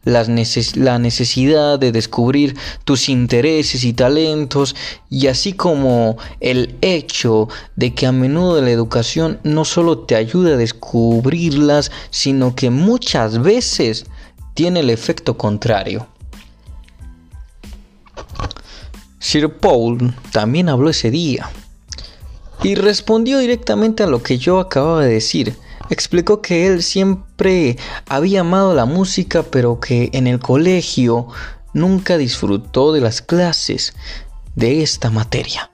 [0.04, 4.74] la necesidad de descubrir tus intereses y talentos,
[5.10, 10.54] y así como el hecho de que a menudo la educación no solo te ayuda
[10.54, 14.06] a descubrirlas, sino que muchas veces
[14.54, 16.06] tiene el efecto contrario.
[19.18, 21.50] Sir Paul también habló ese día
[22.62, 25.56] y respondió directamente a lo que yo acababa de decir.
[25.90, 27.76] Explicó que él siempre
[28.08, 31.26] había amado la música, pero que en el colegio
[31.74, 33.94] nunca disfrutó de las clases
[34.54, 35.70] de esta materia.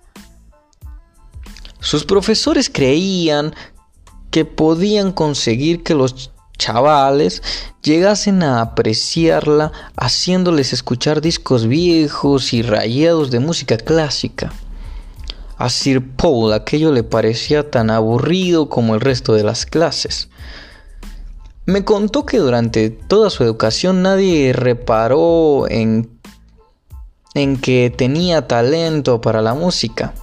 [1.80, 3.54] Sus profesores creían
[4.30, 7.42] que podían conseguir que los chavales
[7.82, 14.52] llegasen a apreciarla haciéndoles escuchar discos viejos y rayados de música clásica.
[15.58, 20.28] A Sir Paul aquello le parecía tan aburrido como el resto de las clases.
[21.64, 26.10] Me contó que durante toda su educación nadie reparó en,
[27.34, 30.14] en que tenía talento para la música.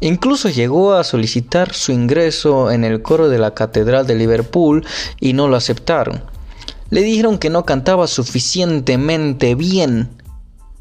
[0.00, 4.84] Incluso llegó a solicitar su ingreso en el coro de la Catedral de Liverpool
[5.20, 6.22] y no lo aceptaron.
[6.90, 10.08] Le dijeron que no cantaba suficientemente bien.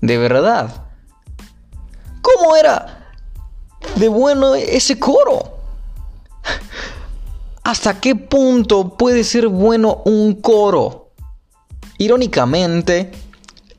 [0.01, 0.83] De verdad.
[2.21, 2.94] ¿Cómo era?
[3.95, 5.55] De bueno ese coro.
[7.63, 11.09] ¿Hasta qué punto puede ser bueno un coro?
[11.97, 13.11] Irónicamente,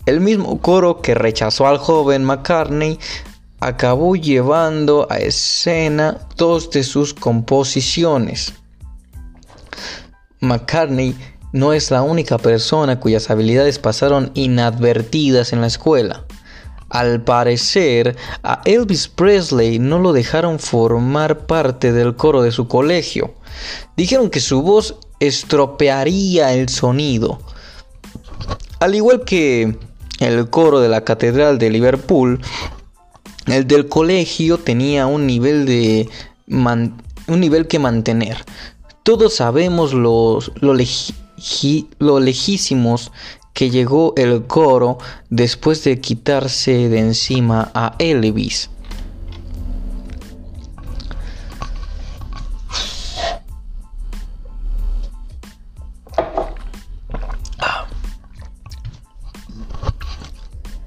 [0.07, 2.99] el mismo coro que rechazó al joven McCartney
[3.61, 8.55] acabó llevando a escena dos de sus composiciones.
[10.41, 11.17] McCartney
[11.53, 16.25] no es la única persona cuyas habilidades pasaron inadvertidas en la escuela.
[16.89, 23.35] Al parecer, a Elvis Presley no lo dejaron formar parte del coro de su colegio.
[23.97, 27.41] Dijeron que su voz estropearía el sonido.
[28.79, 29.77] Al igual que
[30.21, 32.41] el coro de la Catedral de Liverpool,
[33.47, 36.09] el del colegio tenía un nivel de
[36.49, 38.45] un nivel que mantener.
[39.03, 40.75] Todos sabemos los, lo,
[41.99, 43.13] lo lejísimos
[43.57, 44.99] que llegó el coro
[45.31, 48.69] después de quitarse de encima a Elvis.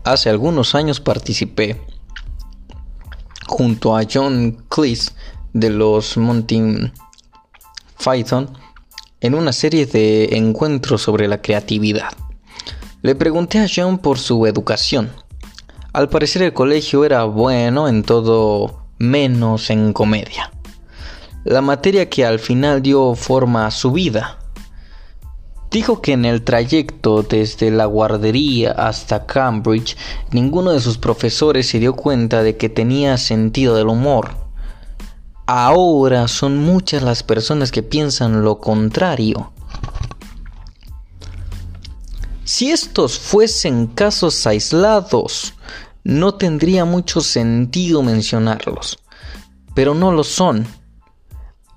[0.04, 1.82] Hace algunos años participé
[3.48, 5.14] junto a John Cleese
[5.54, 6.92] de los Monty
[7.98, 8.56] Python
[9.22, 12.29] en una serie de encuentros sobre la creatividad.
[13.02, 15.10] Le pregunté a John por su educación.
[15.94, 20.52] Al parecer el colegio era bueno en todo menos en comedia.
[21.46, 24.40] La materia que al final dio forma a su vida.
[25.72, 29.96] Dijo que en el trayecto desde la guardería hasta Cambridge
[30.32, 34.32] ninguno de sus profesores se dio cuenta de que tenía sentido del humor.
[35.46, 39.54] Ahora son muchas las personas que piensan lo contrario.
[42.52, 45.54] Si estos fuesen casos aislados,
[46.04, 48.98] no tendría mucho sentido mencionarlos,
[49.76, 50.66] pero no lo son.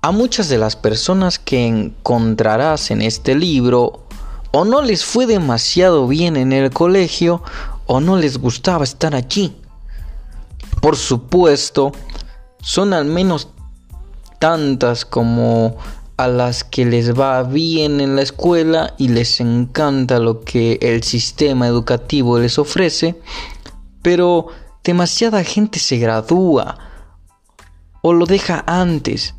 [0.01, 4.07] A muchas de las personas que encontrarás en este libro,
[4.51, 7.43] o no les fue demasiado bien en el colegio,
[7.85, 9.55] o no les gustaba estar allí.
[10.81, 11.91] Por supuesto,
[12.63, 13.49] son al menos
[14.39, 15.77] tantas como
[16.17, 21.03] a las que les va bien en la escuela y les encanta lo que el
[21.03, 23.19] sistema educativo les ofrece,
[24.01, 24.47] pero
[24.83, 26.77] demasiada gente se gradúa
[28.01, 29.33] o lo deja antes,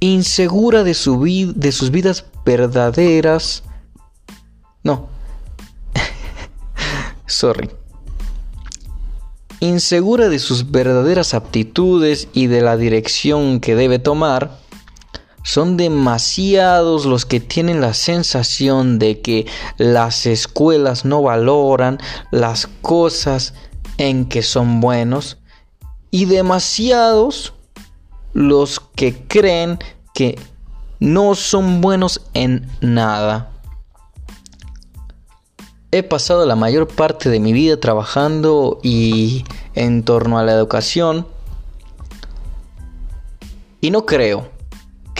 [0.00, 1.22] insegura de, su
[1.54, 3.62] de sus vidas verdaderas.
[4.82, 5.08] No,
[7.26, 7.70] sorry.
[9.60, 14.58] Insegura de sus verdaderas aptitudes y de la dirección que debe tomar,
[15.42, 19.46] son demasiados los que tienen la sensación de que
[19.78, 21.98] las escuelas no valoran
[22.30, 23.54] las cosas
[23.98, 25.38] en que son buenos
[26.10, 27.54] y demasiados
[28.32, 29.78] los que creen
[30.14, 30.38] que
[30.98, 33.50] no son buenos en nada.
[35.92, 41.26] He pasado la mayor parte de mi vida trabajando y en torno a la educación
[43.80, 44.59] y no creo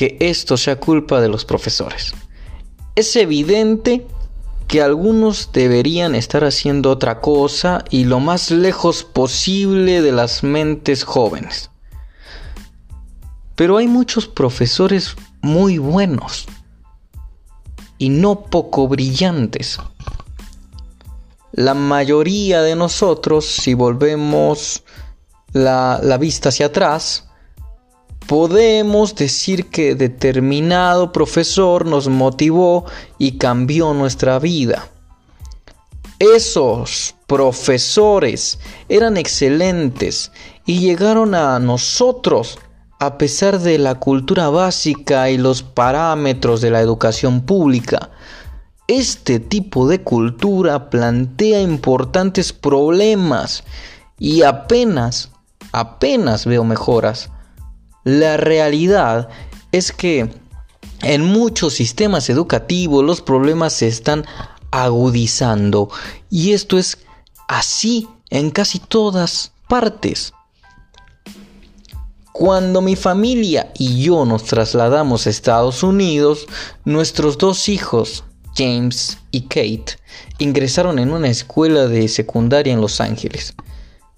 [0.01, 2.15] que esto sea culpa de los profesores.
[2.97, 4.07] Es evidente
[4.67, 11.05] que algunos deberían estar haciendo otra cosa y lo más lejos posible de las mentes
[11.05, 11.71] jóvenes.
[13.57, 16.47] Pero hay muchos profesores muy buenos
[17.99, 19.81] y no poco brillantes.
[21.53, 24.83] La mayoría de nosotros, si volvemos
[25.53, 27.30] la, la vista hacia atrás,
[28.31, 32.85] podemos decir que determinado profesor nos motivó
[33.19, 34.87] y cambió nuestra vida.
[36.21, 40.31] Esos profesores eran excelentes
[40.65, 42.61] y llegaron a nosotros
[43.01, 48.11] a pesar de la cultura básica y los parámetros de la educación pública.
[48.87, 53.65] Este tipo de cultura plantea importantes problemas
[54.21, 55.31] y apenas,
[55.73, 57.29] apenas veo mejoras.
[58.05, 59.29] La realidad
[59.73, 60.31] es que
[61.03, 64.25] en muchos sistemas educativos los problemas se están
[64.71, 65.91] agudizando
[66.31, 66.99] y esto es
[67.49, 70.33] así en casi todas partes.
[72.33, 76.47] Cuando mi familia y yo nos trasladamos a Estados Unidos,
[76.85, 78.25] nuestros dos hijos,
[78.57, 79.99] James y Kate,
[80.39, 83.55] ingresaron en una escuela de secundaria en Los Ángeles.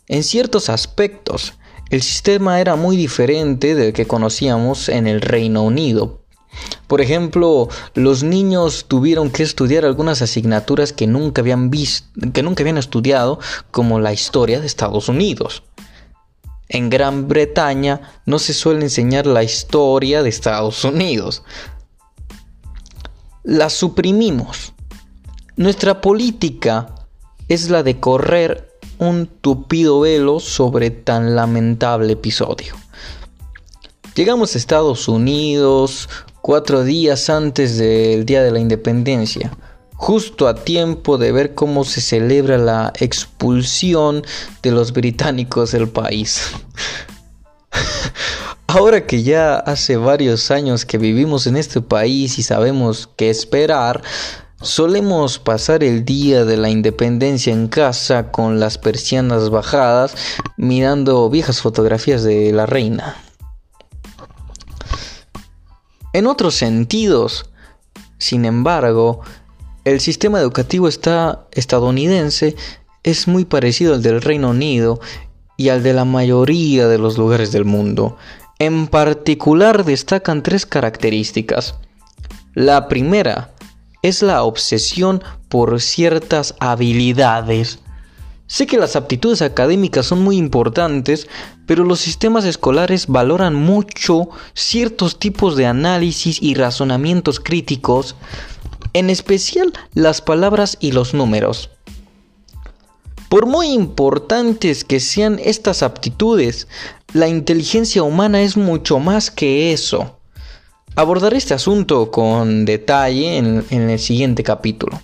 [0.06, 1.54] En ciertos aspectos,
[1.93, 6.22] el sistema era muy diferente del que conocíamos en el Reino Unido.
[6.86, 12.62] Por ejemplo, los niños tuvieron que estudiar algunas asignaturas que nunca habían visto, que nunca
[12.62, 13.40] habían estudiado,
[13.70, 15.64] como la historia de Estados Unidos.
[16.70, 21.43] En Gran Bretaña no se suele enseñar la historia de Estados Unidos.
[23.43, 24.72] La suprimimos.
[25.57, 26.95] Nuestra política
[27.49, 28.71] es la de correr
[29.03, 32.76] un tupido velo sobre tan lamentable episodio.
[34.14, 36.09] Llegamos a Estados Unidos
[36.40, 39.50] cuatro días antes del Día de la Independencia
[39.94, 44.24] justo a tiempo de ver cómo se celebra la expulsión
[44.62, 46.50] de los británicos del país.
[48.66, 54.03] Ahora que ya hace varios años que vivimos en este país y sabemos qué esperar,
[54.62, 60.14] solemos pasar el día de la independencia en casa con las persianas bajadas,
[60.56, 63.16] mirando viejas fotografías de la reina.
[66.12, 67.50] En otros sentidos,
[68.18, 69.20] sin embargo,
[69.84, 72.54] el sistema educativo estadounidense
[73.02, 75.00] es muy parecido al del Reino Unido
[75.56, 78.16] y al de la mayoría de los lugares del mundo.
[78.58, 81.74] En particular destacan tres características.
[82.54, 83.51] La primera
[84.03, 87.78] es la obsesión por ciertas habilidades.
[88.46, 91.26] Sé que las aptitudes académicas son muy importantes,
[91.66, 98.14] pero los sistemas escolares valoran mucho ciertos tipos de análisis y razonamientos críticos
[98.92, 101.70] en especial las palabras y los números.
[103.28, 106.68] Por muy importantes que sean estas aptitudes,
[107.14, 110.18] la inteligencia humana es mucho más que eso.
[110.95, 115.01] Abordaré este asunto con detalle en, el siguiente capítulo.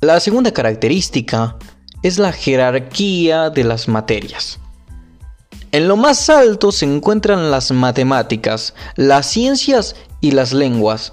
[0.00, 1.56] La segunda característica
[2.02, 4.58] es la jerarquía de las materias.
[5.70, 11.12] En lo más alto se encuentran las matemáticas, las ciencias y las lenguas.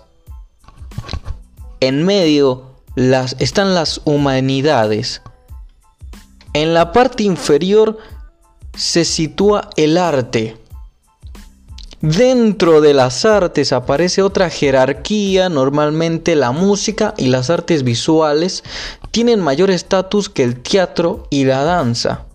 [1.79, 5.21] En medio las, están las humanidades.
[6.53, 7.99] En la parte inferior
[8.75, 10.57] se sitúa el arte.
[12.01, 18.63] Dentro de las artes aparece otra jerarquía, normalmente la música y las artes visuales
[19.09, 22.25] tienen mayor estatus que el teatro y la danza.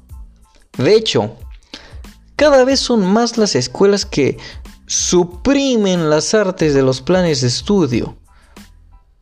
[0.76, 1.36] De hecho,
[2.34, 4.36] cada vez son más las escuelas que
[4.86, 8.16] suprimen las artes de los planes de estudio.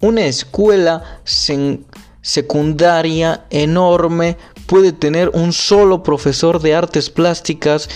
[0.00, 1.20] Una escuela
[2.22, 7.90] secundaria enorme puede tener un solo profesor de artes plásticas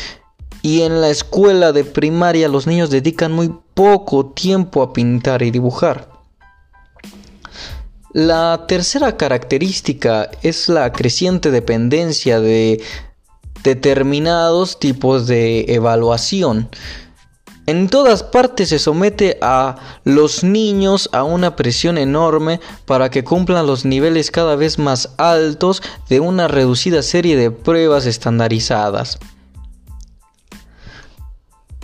[0.65, 5.51] y en la escuela de primaria los niños dedican muy poco tiempo a pintar y
[5.51, 6.09] dibujar.
[8.15, 12.83] La tercera característica es la creciente dependencia de
[13.62, 16.71] determinados tipos de evaluación.
[17.67, 23.67] En todas partes se somete a los niños a una presión enorme para que cumplan
[23.67, 29.19] los niveles cada vez más altos de una reducida serie de pruebas estandarizadas.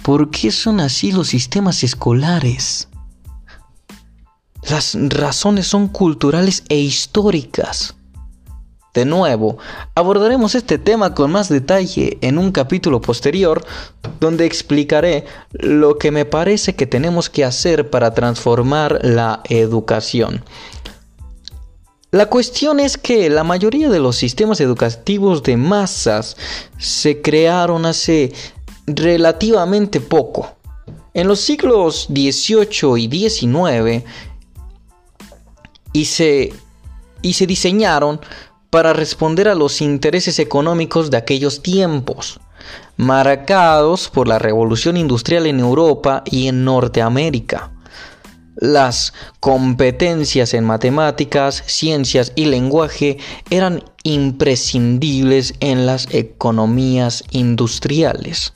[0.02, 2.88] ¿Por qué son así los sistemas escolares?
[4.68, 7.94] Las razones son culturales e históricas.
[8.94, 9.58] De nuevo,
[9.94, 13.64] abordaremos este tema con más detalle en un capítulo posterior
[14.18, 20.42] donde explicaré lo que me parece que tenemos que hacer para transformar la educación.
[22.10, 26.36] La cuestión es que la mayoría de los sistemas educativos de masas
[26.76, 28.32] se crearon hace
[28.96, 30.54] relativamente poco.
[31.12, 34.04] En los siglos XVIII y XIX
[35.92, 36.52] y se,
[37.22, 38.20] y se diseñaron
[38.70, 42.40] para responder a los intereses económicos de aquellos tiempos,
[42.96, 47.72] marcados por la revolución industrial en Europa y en Norteamérica.
[48.56, 53.18] Las competencias en matemáticas, ciencias y lenguaje
[53.48, 58.52] eran imprescindibles en las economías industriales.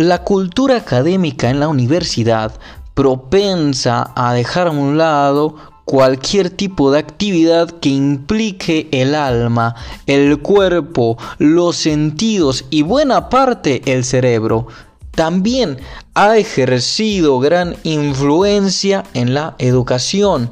[0.00, 2.58] La cultura académica en la universidad,
[2.94, 9.74] propensa a dejar a un lado cualquier tipo de actividad que implique el alma,
[10.06, 14.68] el cuerpo, los sentidos y buena parte el cerebro,
[15.10, 15.76] también
[16.14, 20.50] ha ejercido gran influencia en la educación.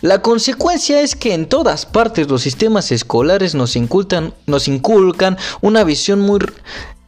[0.00, 4.32] La consecuencia es que en todas partes los sistemas escolares nos inculcan,
[5.60, 6.40] una visión muy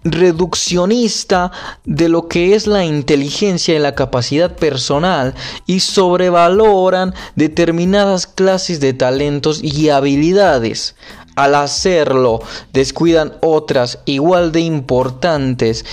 [0.04, 1.50] reduccionista
[1.84, 5.34] de lo que es la inteligencia y la capacidad personal
[5.66, 10.94] y sobrevaloran determinadas clases de talentos y habilidades.
[11.36, 12.40] Al hacerlo,
[12.72, 15.84] descuidan otras igual de importantes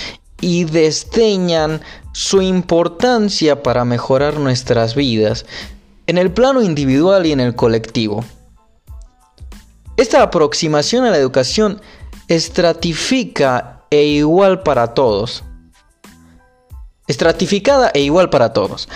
[0.41, 1.82] y desdeñan
[2.14, 5.45] su importancia para mejorar nuestras vidas
[6.08, 8.24] en el plano individual y en el colectivo.
[9.97, 11.82] Esta aproximación a la educación
[12.28, 15.43] estratifica e igual para todos.
[17.07, 18.88] Estratificada e igual para todos.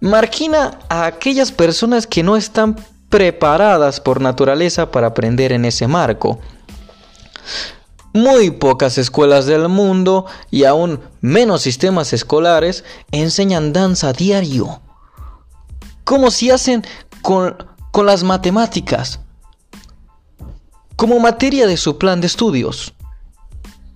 [0.00, 2.76] Marquina a aquellas personas que no están
[3.08, 6.38] preparadas por naturaleza para aprender en ese marco.
[8.12, 14.80] Muy pocas escuelas del mundo y aún menos sistemas escolares enseñan danza a diario.
[16.04, 16.84] Como si hacen
[17.22, 17.56] con,
[17.90, 19.20] con las matemáticas.
[20.96, 22.94] Como materia de su plan de estudios.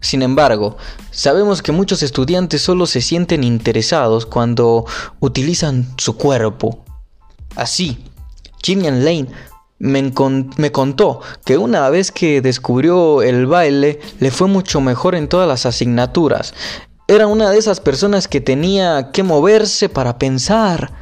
[0.00, 0.76] Sin embargo,
[1.10, 4.86] sabemos que muchos estudiantes solo se sienten interesados cuando
[5.20, 6.84] utilizan su cuerpo.
[7.54, 8.04] Así,
[8.62, 9.28] Gillian Lane
[9.78, 10.12] me,
[10.56, 15.48] me, contó que una vez que descubrió el baile le fue mucho mejor en todas
[15.48, 16.54] las asignaturas.
[17.06, 20.92] Era una de esas personas que tenía que moverse para pensar.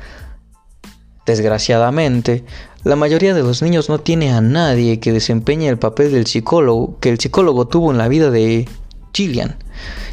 [1.27, 2.45] Desgraciadamente,
[2.85, 6.99] la mayoría de los niños no tiene a nadie que desempeñe el papel del psicólogo
[7.01, 8.67] que el psicólogo tuvo en la vida de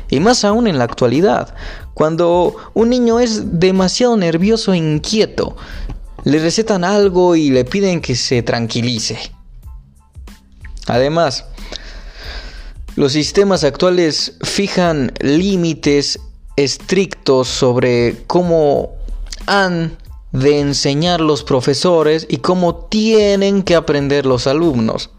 [0.10, 1.54] y más aún en la actualidad,
[1.94, 5.56] cuando un niño es demasiado nervioso e inquieto,
[6.24, 9.20] le recetan algo y le piden que se tranquilice.
[10.88, 11.46] Además,
[12.96, 16.20] los sistemas actuales fijan límites
[16.56, 18.96] estrictos sobre cómo
[19.46, 19.98] han
[20.32, 25.12] de enseñar los profesores y cómo tienen que aprender los alumnos.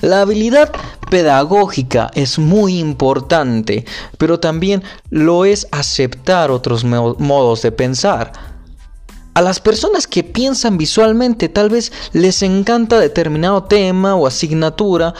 [0.00, 0.70] La habilidad
[1.10, 3.84] pedagógica es muy importante,
[4.16, 8.32] pero también lo es aceptar otros modos de pensar.
[9.34, 15.14] A las personas que piensan visualmente tal vez les encanta determinado tema o asignatura,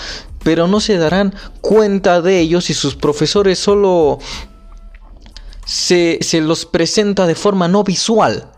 [0.44, 4.18] pero no se darán cuenta de ello si sus profesores solo
[5.64, 8.50] se, se los presenta de forma no visual.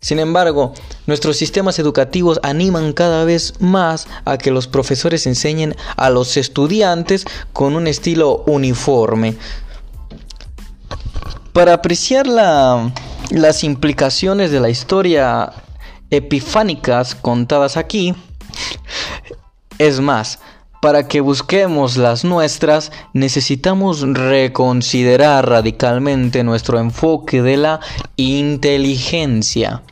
[0.00, 0.74] Sin embargo,
[1.06, 7.24] nuestros sistemas educativos animan cada vez más a que los profesores enseñen a los estudiantes
[7.52, 9.36] con un estilo uniforme.
[11.52, 15.52] Para apreciar las implicaciones de la historia
[16.10, 18.14] epifánicas contadas aquí,
[19.78, 20.38] es más,
[20.80, 27.80] para que busquemos las nuestras, necesitamos reconsiderar radicalmente nuestro enfoque de la
[28.16, 29.82] inteligencia.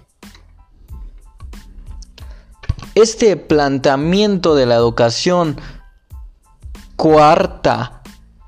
[2.95, 5.61] Este planteamiento de la educación
[6.97, 8.03] coarta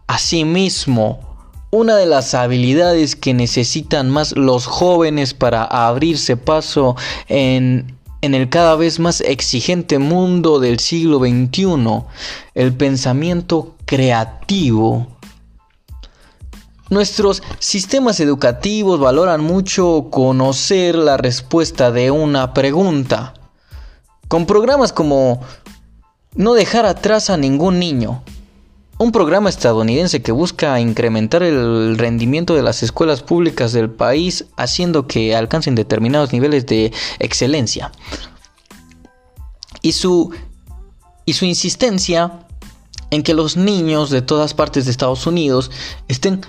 [0.06, 1.28] asimismo
[1.70, 6.96] una de las habilidades que necesitan más los jóvenes para abrirse paso
[7.28, 12.04] en en el cada vez más exigente mundo del siglo XXI,
[12.54, 15.06] el pensamiento creativo.
[16.90, 23.34] Nuestros sistemas educativos valoran mucho conocer la respuesta de una pregunta.
[24.26, 25.40] Con programas como
[26.34, 28.22] No dejar atrás a ningún niño,
[28.98, 35.06] un programa estadounidense que busca incrementar el rendimiento de las escuelas públicas del país haciendo
[35.06, 37.92] que alcancen determinados niveles de excelencia.
[39.80, 40.32] y su,
[41.24, 42.46] y su insistencia
[43.10, 45.70] en que los niños de todas partes de Estados Unidos
[46.08, 46.40] estén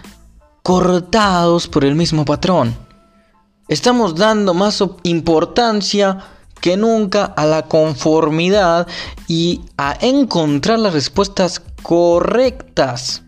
[0.64, 2.76] cortados por el mismo patrón.
[3.68, 6.26] Estamos dando más importancia
[6.60, 8.88] que nunca a la conformidad
[9.28, 13.24] y a encontrar las respuestas correctas.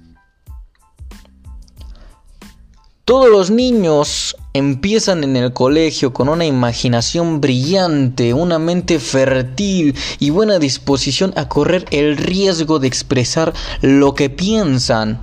[3.06, 10.30] Todos los niños empiezan en el colegio con una imaginación brillante, una mente fértil y
[10.30, 15.20] buena disposición a correr el riesgo de expresar lo que piensan.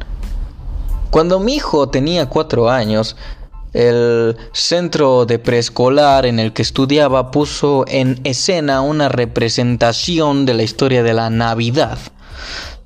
[1.10, 3.16] Cuando mi hijo tenía cuatro años,
[3.72, 10.62] el centro de preescolar en el que estudiaba puso en escena una representación de la
[10.62, 11.98] historia de la Navidad.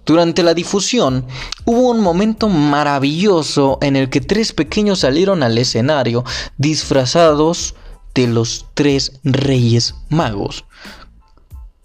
[0.04, 1.26] Durante la difusión
[1.64, 6.24] hubo un momento maravilloso en el que tres pequeños salieron al escenario
[6.58, 7.74] disfrazados
[8.14, 10.64] de los tres reyes magos,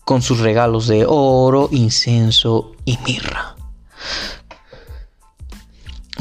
[0.04, 3.56] con sus regalos de oro, incenso y mirra.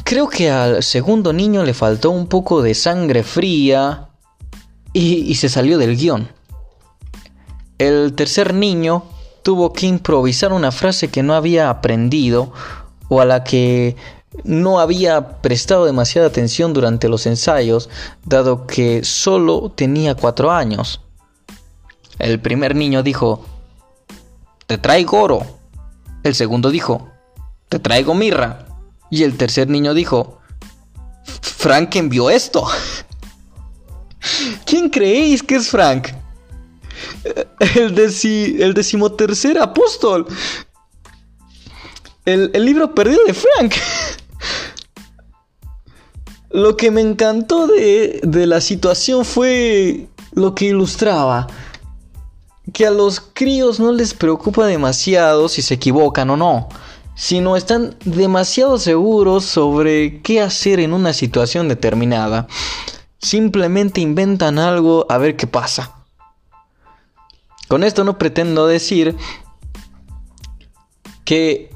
[0.04, 4.10] Creo que al segundo niño le faltó un poco de sangre fría
[4.92, 6.28] y, se salió del guion.
[7.78, 9.02] El tercer niño
[9.46, 12.52] tuvo que improvisar una frase que no había aprendido
[13.08, 13.94] o a la que
[14.42, 17.88] no había prestado demasiada atención durante los ensayos,
[18.24, 21.00] dado que solo tenía cuatro años.
[22.18, 23.44] El primer niño dijo,
[24.66, 25.46] te traigo oro.
[26.24, 27.08] El segundo dijo,
[27.68, 28.66] te traigo mirra.
[29.12, 30.40] Y el tercer niño dijo,
[31.40, 32.66] Frank envió esto.
[34.66, 36.08] ¿Quién creéis que es Frank?
[37.74, 40.26] El, el decimotercer apóstol.
[42.24, 43.74] El, el libro perdido de Frank.
[46.50, 51.48] Lo que me encantó de, de la situación fue lo que ilustraba.
[52.72, 56.68] Que a los críos no les preocupa demasiado si se equivocan o no
[57.16, 62.46] sino están demasiado seguros sobre qué hacer en una situación determinada.
[63.18, 65.95] Simplemente inventan algo a ver qué pasa.
[67.68, 69.16] Con esto no pretendo decir
[71.24, 71.70] que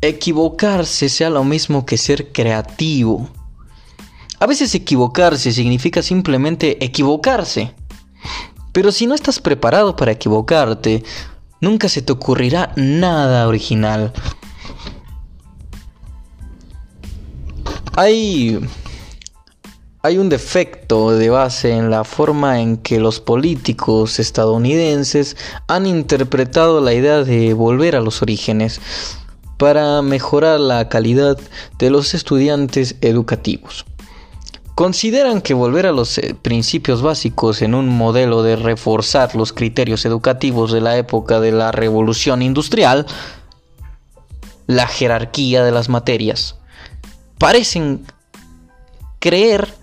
[0.00, 3.28] equivocarse sea lo mismo que ser creativo.
[4.40, 7.74] A veces equivocarse significa simplemente equivocarse.
[8.72, 11.02] Pero si no estás preparado para equivocarte,
[11.60, 14.12] nunca se te ocurrirá nada original.
[17.96, 18.60] Hay,
[20.02, 25.36] hay un defecto de base en la forma en que los políticos estadounidenses
[25.66, 28.80] han interpretado la idea de volver a los orígenes
[29.56, 31.36] para mejorar la calidad
[31.78, 33.84] de los estudiantes educativos.
[34.76, 40.04] Consideran que volver a los eh, principios básicos en un modelo de reforzar los criterios
[40.04, 43.04] educativos de la época de la revolución industrial,
[44.68, 46.54] la jerarquía de las materias,
[47.38, 48.06] parecen
[49.18, 49.74] creer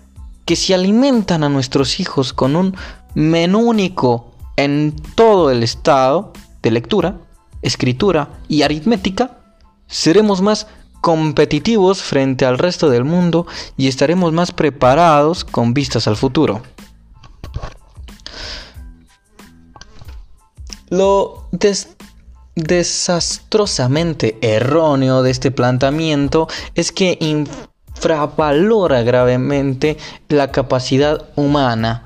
[0.46, 2.74] que si alimentan a nuestros hijos con un
[3.14, 6.32] menú único en todo el estado
[6.62, 7.18] de lectura,
[7.60, 9.38] escritura y aritmética,
[9.86, 10.68] seremos más
[11.00, 16.62] competitivos frente al resto del mundo y estaremos más preparados con vistas al futuro.
[20.88, 21.48] Lo
[22.54, 27.18] desastrosamente erróneo de este planteamiento es que
[27.96, 29.96] infravalora gravemente
[30.28, 32.02] la capacidad humana.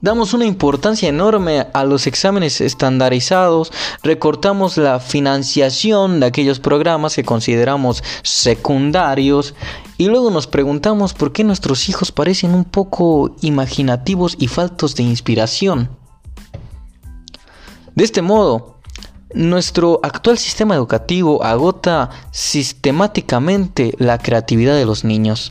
[0.00, 3.72] Damos una importancia enorme a los exámenes estandarizados,
[4.02, 9.54] recortamos la financiación de aquellos programas que consideramos secundarios
[9.96, 15.04] y luego nos preguntamos por qué nuestros hijos parecen un poco imaginativos y faltos de
[15.04, 15.88] inspiración.
[17.94, 18.73] De este modo,
[19.34, 25.50] nuestro actual sistema educativo agota sistemáticamente la creatividad de los niños.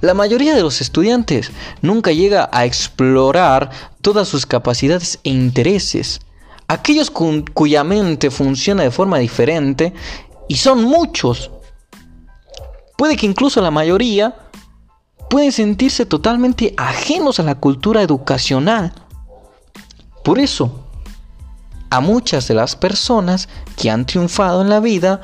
[0.00, 3.70] La mayoría de los estudiantes nunca llega a explorar
[4.00, 6.20] todas sus capacidades e intereses.
[6.66, 9.92] Aquellos cuya mente funciona de forma diferente,
[10.48, 11.50] y son muchos,
[12.96, 14.36] puede que incluso la mayoría,
[15.28, 18.92] pueden sentirse totalmente ajenos a la cultura educacional.
[20.24, 20.81] Por eso,
[21.92, 25.20] a muchas de las personas que han triunfado en la vida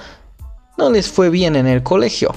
[0.76, 2.34] no les fue bien en el colegio.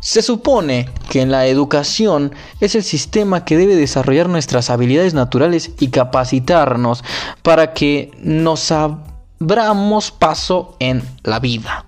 [0.00, 5.72] Se supone que en la educación es el sistema que debe desarrollar nuestras habilidades naturales
[5.78, 7.04] y capacitarnos
[7.42, 11.84] para que nos abramos paso en la vida.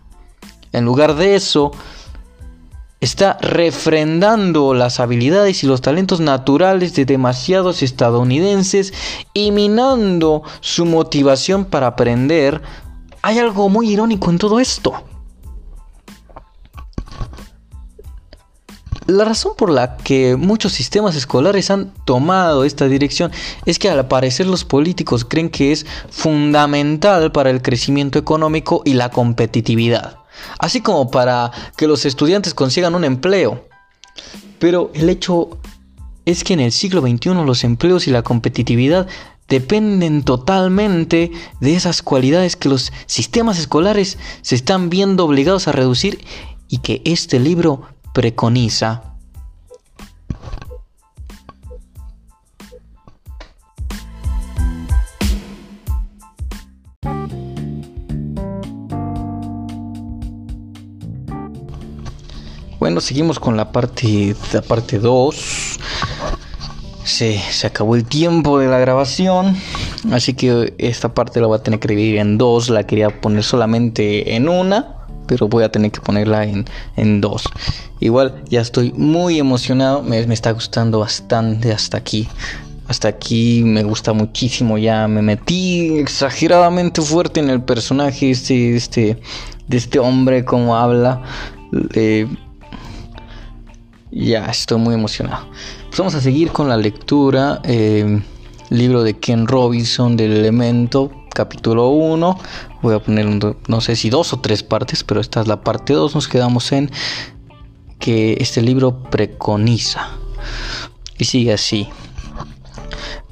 [0.72, 1.72] En lugar de eso,
[3.03, 8.94] está refrendando las habilidades y los talentos naturales de demasiados estadounidenses
[9.34, 12.62] y minando su motivación para aprender,
[13.20, 14.94] hay algo muy irónico en todo esto.
[19.09, 23.32] La razón por la que muchos sistemas escolares han tomado esta dirección
[23.66, 28.94] es que al parecer los políticos creen que es fundamental para el crecimiento económico y
[28.94, 30.18] la competitividad,
[30.58, 33.66] así como para que los estudiantes consigan un empleo.
[34.58, 35.58] Pero el hecho
[36.24, 39.08] es que en el siglo XXI los empleos y la competitividad
[39.48, 46.24] dependen totalmente de esas cualidades que los sistemas escolares se están viendo obligados a reducir
[46.68, 47.82] y que este libro
[48.14, 49.11] preconiza
[62.93, 65.78] Bueno, seguimos con la parte la parte 2.
[67.05, 69.57] Se, se acabó el tiempo de la grabación,
[70.11, 72.68] así que esta parte la voy a tener que dividir en dos.
[72.68, 76.66] La quería poner solamente en una, pero voy a tener que ponerla en,
[76.97, 77.45] en dos.
[77.99, 82.28] Igual ya estoy muy emocionado, me, está gustando bastante hasta aquí.
[82.88, 89.18] Hasta aquí me gusta muchísimo, ya me metí exageradamente fuerte en el personaje este, este,
[89.66, 91.22] de este hombre, como habla.
[91.95, 92.26] Eh,
[94.12, 95.48] ya estoy muy emocionado.
[95.88, 97.60] Pues vamos a seguir con la lectura.
[97.64, 98.22] Eh,
[98.68, 102.38] libro de Ken Robinson del Elemento, capítulo 1.
[102.82, 103.26] Voy a poner
[103.66, 106.14] no sé si dos o tres partes, pero esta es la parte 2.
[106.14, 106.90] Nos quedamos en
[107.98, 110.08] que este libro preconiza.
[111.18, 111.88] Y sigue así.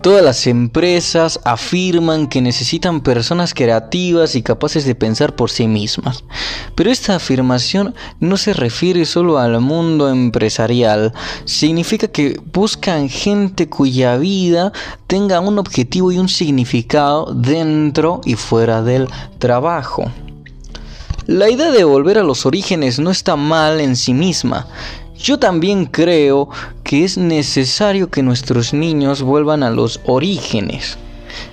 [0.03, 6.25] Todas las empresas afirman que necesitan personas creativas y capaces de pensar por sí mismas.
[6.75, 11.13] Pero esta afirmación no se refiere solo al mundo empresarial,
[11.45, 14.73] significa que buscan gente cuya vida
[15.07, 19.07] tenga un objetivo y un significado dentro y fuera del
[19.39, 20.11] trabajo.
[21.27, 24.67] La idea de volver a los orígenes no está mal en sí misma,
[25.23, 26.49] yo también creo
[26.83, 30.97] que es necesario que nuestros niños vuelvan a los orígenes.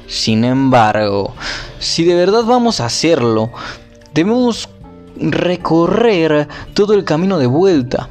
[0.07, 1.33] Sin embargo,
[1.79, 3.51] si de verdad vamos a hacerlo,
[4.13, 4.69] debemos
[5.19, 8.09] recorrer todo el camino de vuelta.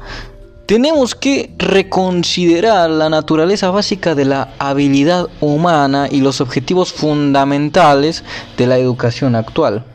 [0.67, 8.23] Tenemos que reconsiderar la naturaleza básica de la habilidad humana y los objetivos fundamentales
[8.57, 9.85] de la educación actual.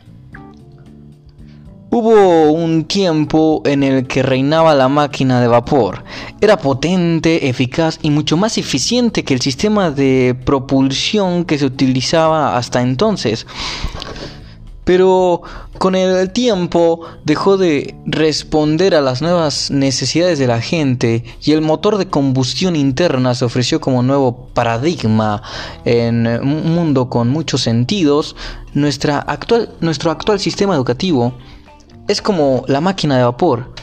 [1.95, 6.03] Hubo un tiempo en el que reinaba la máquina de vapor.
[6.41, 12.57] Era potente, eficaz y mucho más eficiente que el sistema de propulsión que se utilizaba
[12.57, 13.45] hasta entonces.
[14.85, 15.43] Pero
[15.77, 21.61] con el tiempo dejó de responder a las nuevas necesidades de la gente y el
[21.61, 25.43] motor de combustión interna se ofreció como nuevo paradigma
[25.85, 28.35] en un mundo con muchos sentidos.
[28.73, 31.35] Nuestra actual, nuestro actual sistema educativo
[32.07, 33.73] es como la máquina de vapor.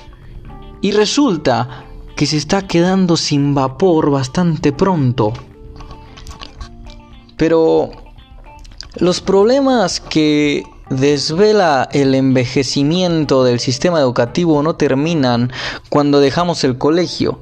[0.81, 1.85] Y resulta
[2.17, 5.33] que se está quedando sin vapor bastante pronto.
[7.37, 7.91] Pero
[8.97, 15.53] los problemas que desvela el envejecimiento del sistema educativo no terminan
[15.89, 17.41] cuando dejamos el colegio,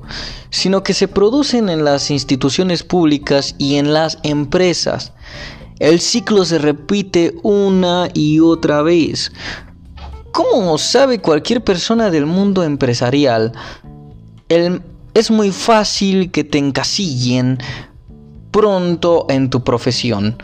[0.50, 5.12] sino que se producen en las instituciones públicas y en las empresas.
[5.78, 9.32] El ciclo se repite una y otra vez.
[10.38, 13.50] ¿Cómo sabe cualquier persona del mundo empresarial?
[14.48, 17.58] es muy fácil que te encasillen
[18.52, 20.40] pronto en tu profesión.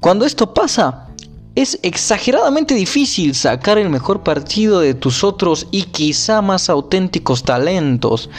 [0.00, 1.08] Cuando esto pasa,
[1.54, 8.30] es exageradamente difícil sacar el mejor partido de tus otros y quizá más auténticos talentos.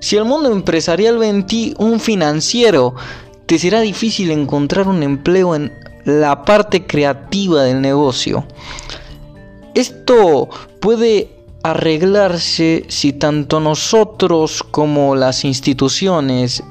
[0.00, 2.94] Si el mundo empresarial ve en ti un financiero,
[3.44, 5.74] te será difícil encontrar un empleo en
[6.06, 8.46] la parte creativa del negocio.
[9.76, 10.48] Esto
[10.80, 11.28] puede
[11.62, 16.62] arreglarse si tanto nosotros como las instituciones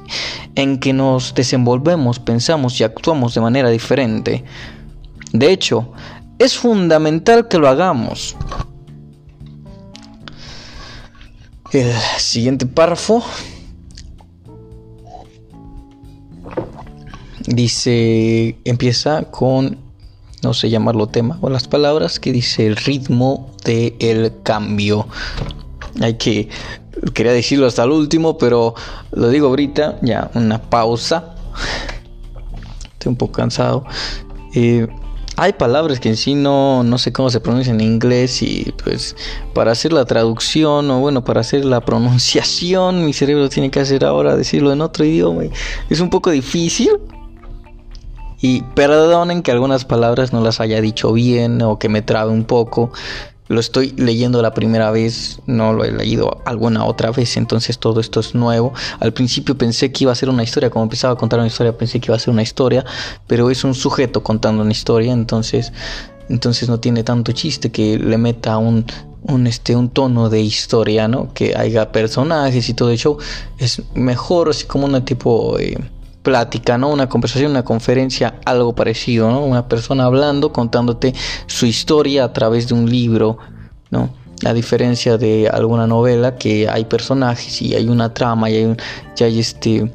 [0.56, 4.42] en que nos desenvolvemos pensamos y actuamos de manera diferente.
[5.32, 5.92] De hecho,
[6.40, 8.34] es fundamental que lo hagamos.
[11.70, 13.22] El siguiente párrafo
[17.46, 19.85] dice, empieza con
[20.42, 25.06] no sé llamarlo tema, o las palabras que dice el ritmo del cambio.
[26.00, 26.48] Hay que,
[27.14, 28.74] quería decirlo hasta el último, pero
[29.12, 31.34] lo digo ahorita, ya una pausa.
[32.92, 33.84] Estoy un poco cansado.
[34.54, 34.86] Eh,
[35.38, 39.14] hay palabras que en sí no, no sé cómo se pronuncian en inglés y pues
[39.52, 44.06] para hacer la traducción o bueno, para hacer la pronunciación mi cerebro tiene que hacer
[44.06, 45.42] ahora decirlo en otro idioma.
[45.90, 46.90] Es un poco difícil.
[48.40, 52.44] Y perdonen que algunas palabras no las haya dicho bien o que me trabe un
[52.44, 52.92] poco.
[53.48, 58.00] Lo estoy leyendo la primera vez, no lo he leído alguna otra vez, entonces todo
[58.00, 58.72] esto es nuevo.
[58.98, 61.78] Al principio pensé que iba a ser una historia, como empezaba a contar una historia,
[61.78, 62.84] pensé que iba a ser una historia,
[63.28, 65.72] pero es un sujeto contando una historia, entonces,
[66.28, 68.84] entonces no tiene tanto chiste que le meta un,
[69.22, 71.32] un, este, un tono de historia, ¿no?
[71.32, 73.18] Que haya personajes y todo el show.
[73.58, 75.56] Es mejor así como una tipo...
[75.58, 75.78] Eh,
[76.26, 76.88] plática, ¿no?
[76.88, 79.44] Una conversación, una conferencia, algo parecido, ¿no?
[79.44, 81.14] Una persona hablando, contándote
[81.46, 83.38] su historia a través de un libro,
[83.92, 84.10] ¿no?
[84.44, 88.76] A diferencia de alguna novela que hay personajes y hay una trama y hay, un,
[89.20, 89.92] hay este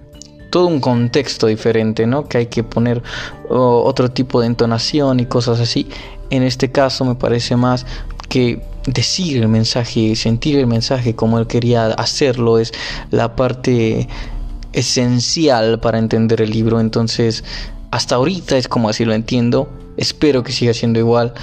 [0.50, 2.30] todo un contexto diferente, ¿no?
[2.30, 3.04] Que hay que poner
[3.50, 5.90] otro tipo de entonación y cosas así.
[6.30, 7.86] En este caso me parece más
[8.30, 12.72] que decir el mensaje, sentir el mensaje como él quería hacerlo es
[13.10, 14.08] la parte
[14.74, 16.80] esencial para entender el libro.
[16.80, 17.44] Entonces,
[17.92, 19.70] hasta ahorita es como así lo entiendo.
[19.98, 21.34] Espero que siga siendo igual.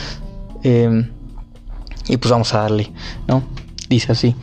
[0.63, 1.11] Em,
[2.09, 2.91] y pues vamos a darle,
[3.27, 3.43] ¿no?
[3.89, 4.35] Dice así.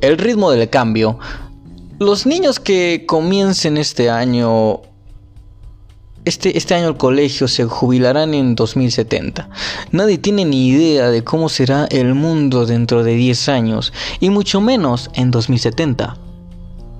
[0.00, 1.18] El ritmo del cambio.
[1.98, 4.82] Los niños que comiencen este año
[6.24, 9.48] este, este, año el colegio se jubilarán en 2070.
[9.92, 14.60] Nadie tiene ni idea de cómo será el mundo dentro de 10 años, y mucho
[14.60, 16.25] menos en 2070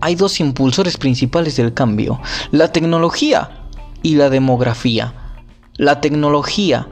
[0.07, 2.21] hay dos impulsores principales del cambio,
[2.53, 3.51] la tecnología
[4.05, 5.13] y la demografía.
[5.79, 6.87] La tecnología,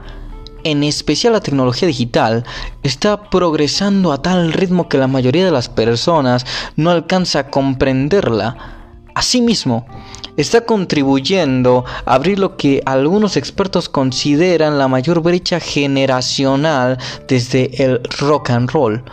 [0.65, 2.43] en especial la tecnología digital,
[2.83, 6.45] está progresando a tal ritmo que la mayoría de las personas
[6.75, 8.57] no alcanza a comprenderla.
[9.13, 9.85] Asimismo,
[10.35, 16.97] está contribuyendo a abrir lo que algunos expertos consideran la mayor brecha generacional
[17.29, 19.05] desde el rock and roll.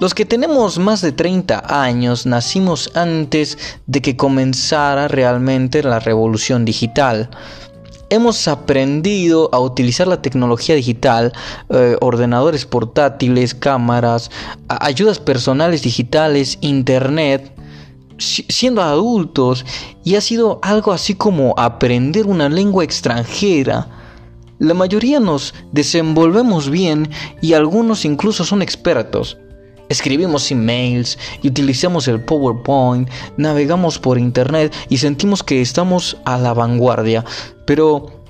[0.00, 6.64] Los que tenemos más de 30 años nacimos antes de que comenzara realmente la revolución
[6.64, 7.28] digital.
[8.08, 11.34] Hemos aprendido a utilizar la tecnología digital,
[11.68, 14.30] eh, ordenadores portátiles, cámaras,
[14.68, 17.52] ayudas personales digitales, internet,
[18.16, 19.66] siendo adultos
[20.02, 23.86] y ha sido algo así como aprender una lengua extranjera.
[24.58, 27.10] La mayoría nos desenvolvemos bien
[27.42, 29.36] y algunos incluso son expertos.
[29.90, 36.54] Escribimos emails y utilizamos el PowerPoint, navegamos por Internet y sentimos que estamos a la
[36.54, 37.24] vanguardia.
[37.66, 38.22] Pero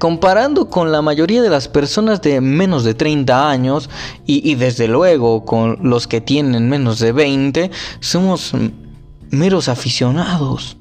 [0.00, 3.88] comparando con la mayoría de las personas de menos de 30 años
[4.26, 7.70] y, desde luego con los que tienen menos de 20,
[8.00, 8.52] somos
[9.30, 10.76] meros aficionados.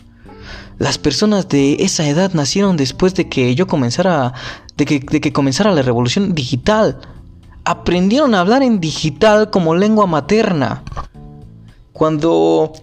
[0.80, 4.34] Las personas de esa edad nacieron después de que yo comenzara,
[4.76, 7.00] de que comenzara la revolución digital
[7.66, 10.84] aprendieron a hablar en digital como lengua materna.
[11.94, 12.74] Cuando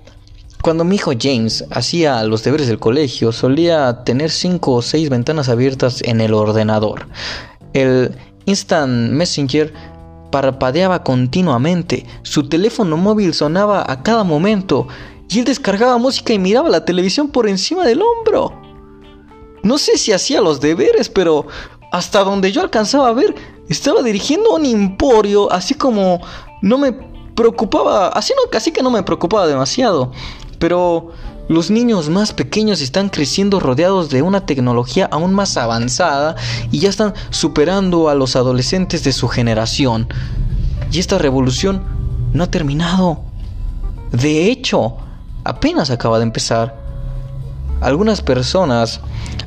[0.63, 5.49] cuando mi hijo James hacía los deberes del colegio, solía tener cinco o seis ventanas
[5.49, 7.07] abiertas en el ordenador.
[7.73, 8.15] El
[8.45, 9.73] Instant Messenger
[10.31, 14.87] parpadeaba continuamente, su teléfono móvil sonaba a cada momento
[15.31, 18.53] y él descargaba música y miraba la televisión por encima del hombro.
[19.63, 21.47] No sé si hacía los deberes, pero
[21.91, 23.35] hasta donde yo alcanzaba a ver,
[23.71, 26.21] estaba dirigiendo un emporio, así como
[26.61, 26.93] no me
[27.35, 30.13] preocupaba, así, no, que no me preocupaba demasiado.
[30.59, 31.13] Pero
[31.49, 36.37] los niños más pequeños están creciendo rodeados de una tecnología aún más avanzada
[36.71, 40.09] y ya están superando a los adolescentes de su generación.
[40.93, 41.83] Y esta revolución
[42.33, 43.21] no ha terminado.
[44.11, 44.97] De hecho,
[45.45, 46.90] apenas acaba de empezar.
[47.81, 49.01] Algunas personas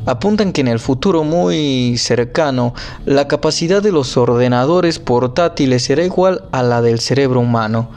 [0.05, 2.73] apuntan que en el futuro muy cercano
[3.05, 7.91] la capacidad de los ordenadores portátiles será igual a la del cerebro humano.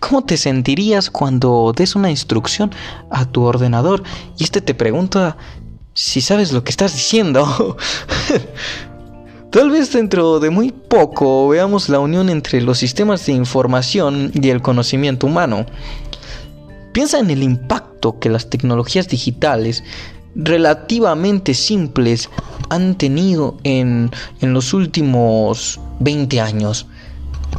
[0.00, 2.70] ¿Cómo te sentirías cuando des una instrucción
[3.10, 4.02] a tu ordenador
[4.36, 5.36] y este te pregunta
[5.94, 7.76] si sabes lo que estás diciendo?
[9.50, 14.50] Tal vez dentro de muy poco veamos la unión entre los sistemas de información y
[14.50, 15.64] el conocimiento humano.
[16.92, 17.87] Piensa en el impacto
[18.20, 19.84] que las tecnologías digitales
[20.34, 22.30] relativamente simples
[22.70, 26.86] han tenido en, en los últimos 20 años.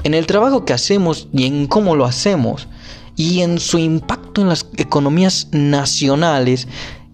[0.04, 2.68] En el trabajo que hacemos y en cómo lo hacemos.
[3.16, 6.68] Y en su impacto en las economías nacionales.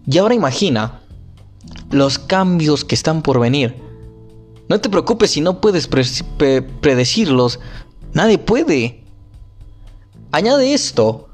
[0.06, 1.00] Y ahora imagina
[1.90, 3.74] los cambios que están por venir.
[4.68, 7.60] No te preocupes si no puedes predecirlos.
[8.12, 9.04] Nadie puede.
[10.32, 11.25] Añade esto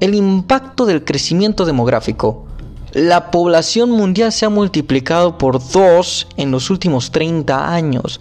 [0.00, 2.46] el impacto del crecimiento demográfico.
[2.92, 8.20] La población mundial se ha multiplicado por dos en los últimos 30 años,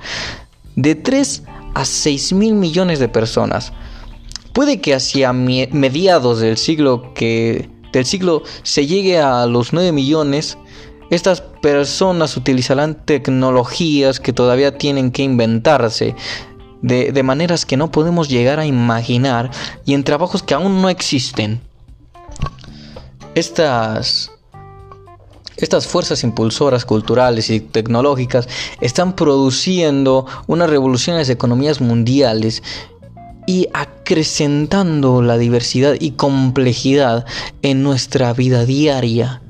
[0.76, 3.72] de 3 a 6 mil millones de personas.
[4.54, 10.58] Puede que hacia mediados del siglo que del siglo se llegue a los 9 millones,
[11.10, 16.16] estas personas utilizarán tecnologías que todavía tienen que inventarse,
[16.82, 19.50] de, de, maneras que no podemos llegar a imaginar
[19.86, 21.62] y en trabajos que aún no existen.
[23.38, 24.32] Estas,
[25.58, 28.50] estas fuerzas impulsoras culturales y tecnológicas
[28.82, 32.64] están produciendo una revolución en las economías mundiales
[33.46, 37.28] y acrecentando la diversidad y complejidad
[37.62, 39.44] en nuestra vida diaria,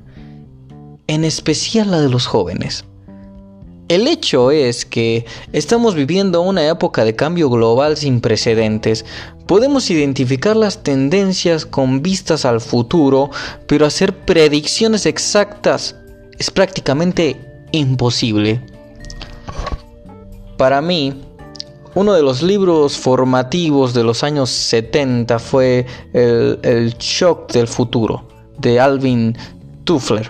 [1.08, 2.84] en especial la de los jóvenes.
[3.88, 9.06] El hecho es que estamos viviendo una época de cambio global sin precedentes.
[9.48, 13.32] Podemos identificar las tendencias con vistas al futuro,
[13.66, 15.96] pero hacer predicciones exactas
[16.38, 17.40] es prácticamente
[17.72, 18.62] imposible.
[20.58, 21.24] Para mí,
[21.96, 28.28] uno de los libros formativos de los años 70 fue El, Shock del Futuro,
[28.60, 29.38] de Alvin
[29.86, 30.30] Toffler.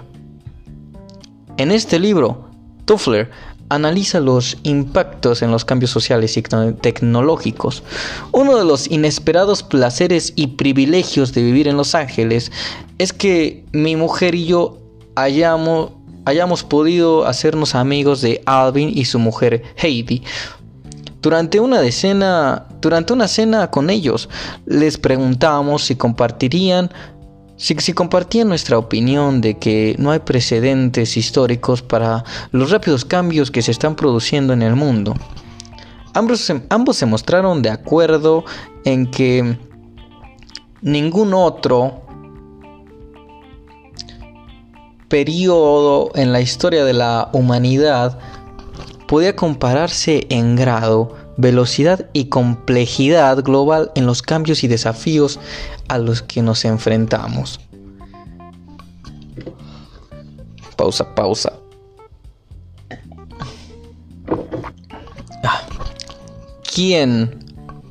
[1.57, 2.51] En este libro,
[2.85, 3.31] Toffler
[3.69, 7.83] analiza los impactos en los cambios sociales y tecnológicos.
[8.31, 12.51] Uno de los inesperados placeres y privilegios de vivir en Los Ángeles
[12.97, 14.77] es que mi mujer y yo
[15.15, 20.23] hayamos, podido hacernos amigos de Alvin y su mujer Heidi,
[21.21, 21.81] durante una
[22.79, 24.29] durante una cena con ellos,
[24.65, 26.91] les preguntamos si compartirían
[27.57, 33.51] si, si, compartían nuestra opinión de que no hay precedentes históricos para los rápidos cambios
[33.51, 35.13] que se están produciendo en el mundo.
[36.13, 38.45] Ambos, ambos se mostraron de acuerdo
[38.85, 39.57] en que
[40.81, 42.01] ningún otro
[45.07, 48.19] periodo en la historia de la humanidad
[49.07, 55.39] podía compararse en grado, velocidad y complejidad global en los cambios y desafíos
[55.87, 57.59] a los que nos enfrentamos.
[60.75, 61.53] Pausa, pausa.
[65.43, 65.61] Ah.
[66.73, 67.43] ¿Quién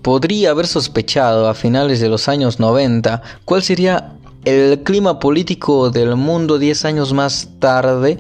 [0.03, 4.13] podría haber sospechado a finales de los años 90 cuál sería
[4.45, 8.19] el clima político del mundo 10 años más tarde?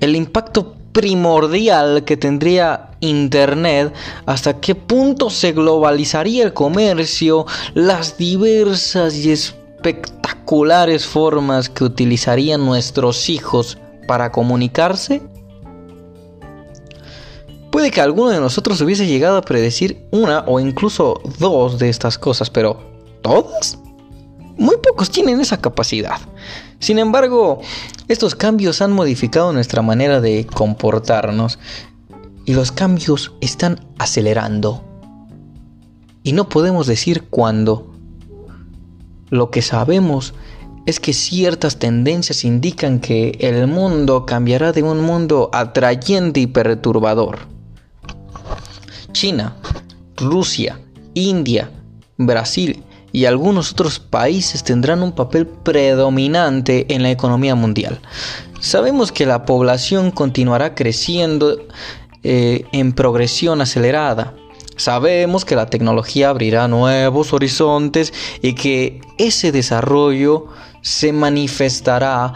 [0.00, 3.94] El impacto primordial que tendría Internet,
[4.26, 13.28] hasta qué punto se globalizaría el comercio, las diversas y espectaculares formas que utilizarían nuestros
[13.28, 15.22] hijos para comunicarse?
[17.70, 22.16] Puede que alguno de nosotros hubiese llegado a predecir una o incluso dos de estas
[22.16, 22.80] cosas, pero
[23.22, 23.78] ¿todas?
[24.56, 26.18] Muy pocos tienen esa capacidad.
[26.78, 27.60] Sin embargo,
[28.08, 31.58] estos cambios han modificado nuestra manera de comportarnos
[32.46, 34.82] y los cambios están acelerando.
[36.22, 37.92] Y no podemos decir cuándo.
[39.30, 40.32] Lo que sabemos
[40.86, 47.40] es que ciertas tendencias indican que el mundo cambiará de un mundo atrayente y perturbador.
[49.12, 49.56] China,
[50.16, 50.80] Rusia,
[51.14, 51.70] India,
[52.16, 52.82] Brasil
[53.12, 57.98] y algunos otros países tendrán un papel predominante en la economía mundial.
[58.60, 61.58] Sabemos que la población continuará creciendo
[62.22, 64.34] eh, en progresión acelerada.
[64.76, 68.12] Sabemos que la tecnología abrirá nuevos horizontes
[68.42, 70.46] y que ese desarrollo
[70.82, 72.34] se manifestará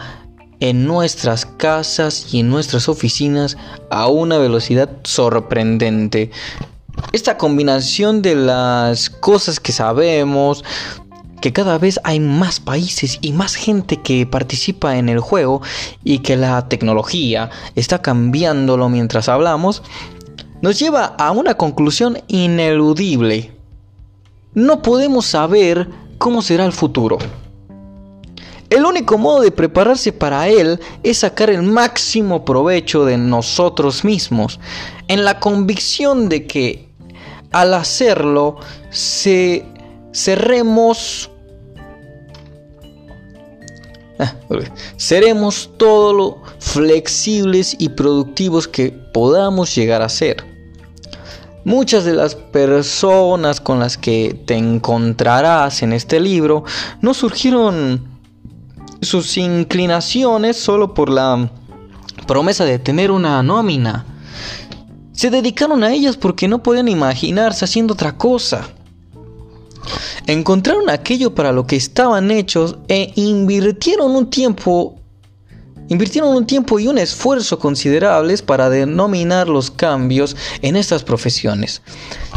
[0.59, 3.57] en nuestras casas y en nuestras oficinas
[3.89, 6.31] a una velocidad sorprendente.
[7.13, 10.63] Esta combinación de las cosas que sabemos,
[11.41, 15.61] que cada vez hay más países y más gente que participa en el juego
[16.03, 19.81] y que la tecnología está cambiándolo mientras hablamos,
[20.61, 23.51] nos lleva a una conclusión ineludible.
[24.53, 25.89] No podemos saber
[26.19, 27.17] cómo será el futuro.
[28.69, 34.59] El único modo de prepararse para él es sacar el máximo provecho de nosotros mismos,
[35.07, 36.89] en la convicción de que
[37.51, 38.57] al hacerlo
[38.91, 39.65] se
[40.13, 41.30] cerremos
[44.21, 44.35] ah,
[44.97, 50.45] seremos todo lo flexibles y productivos que podamos llegar a ser.
[51.63, 56.63] Muchas de las personas con las que te encontrarás en este libro
[57.01, 58.09] no surgieron
[59.01, 61.51] sus inclinaciones solo por la
[62.25, 64.05] promesa de tener una nómina.
[65.11, 68.67] Se dedicaron a ellas porque no podían imaginarse haciendo otra cosa.
[70.27, 75.01] Encontraron aquello para lo que estaban hechos e invirtieron un tiempo
[75.91, 81.81] invirtieron un tiempo y un esfuerzo considerables para denominar los cambios en estas profesiones.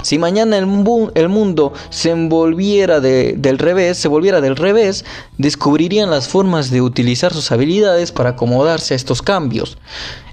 [0.02, 5.04] Si mañana el, mundo se envolviera del revés, se volviera del revés,
[5.38, 9.78] descubrirían las formas de utilizar sus habilidades para acomodarse a estos cambios.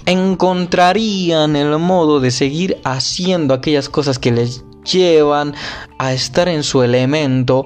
[0.07, 5.53] Encontrarían el modo de seguir haciendo aquellas cosas que les llevan
[5.97, 7.65] a estar en su elemento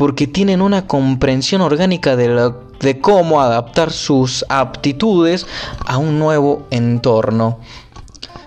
[0.00, 5.46] porque tienen una comprensión orgánica de, cómo adaptar sus aptitudes
[5.84, 7.60] a un nuevo entorno.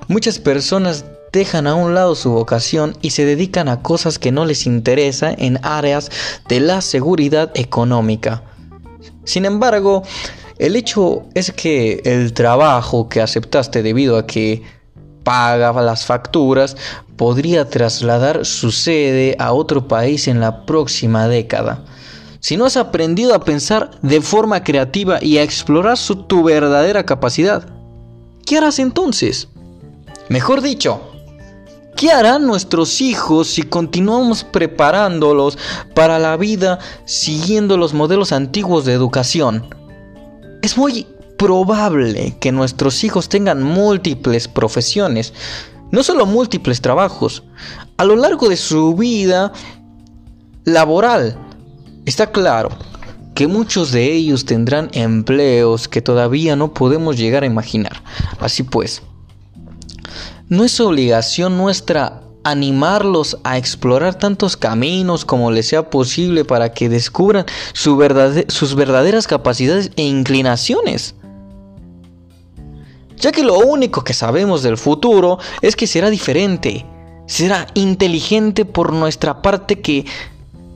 [0.07, 4.45] Muchas personas dejan a un lado su vocación y se dedican a cosas que no
[4.45, 6.09] les interesa en áreas
[6.47, 8.43] de la seguridad económica.
[9.23, 10.01] Sin embargo,
[10.57, 14.63] el hecho es que el trabajo que aceptaste debido a que
[15.23, 16.77] paga las facturas
[17.15, 21.83] podría trasladar su sede a otro país en la próxima década.
[22.39, 27.05] Si no has aprendido a pensar de forma creativa y a explorar su, tu verdadera
[27.05, 27.65] capacidad,
[28.45, 29.47] ¿qué harás entonces?
[30.27, 31.13] Mejor dicho,
[31.95, 35.57] ¿Qué harán nuestros hijos si continuamos preparándolos
[35.93, 39.63] para la vida siguiendo los modelos antiguos de educación?
[40.63, 41.05] Es muy
[41.37, 45.33] probable que nuestros hijos tengan múltiples profesiones,
[45.91, 47.43] no solo múltiples trabajos,
[47.97, 49.53] a lo largo de su vida
[50.65, 51.37] laboral.
[52.05, 52.69] Está claro
[53.35, 58.03] que muchos de ellos tendrán empleos que todavía no podemos llegar a imaginar.
[58.39, 59.01] Así pues,
[60.49, 66.89] no es obligación nuestra animarlos a explorar tantos caminos como les sea posible para que
[66.89, 71.15] descubran sus verdaderas capacidades e inclinaciones.
[73.23, 76.85] Ya que lo único que sabemos del futuro es que será diferente,
[77.25, 80.05] será inteligente por nuestra parte que...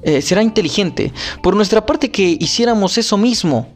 [0.02, 1.12] Eh, será inteligente
[1.44, 3.68] por nuestra parte que hiciéramos eso mismo.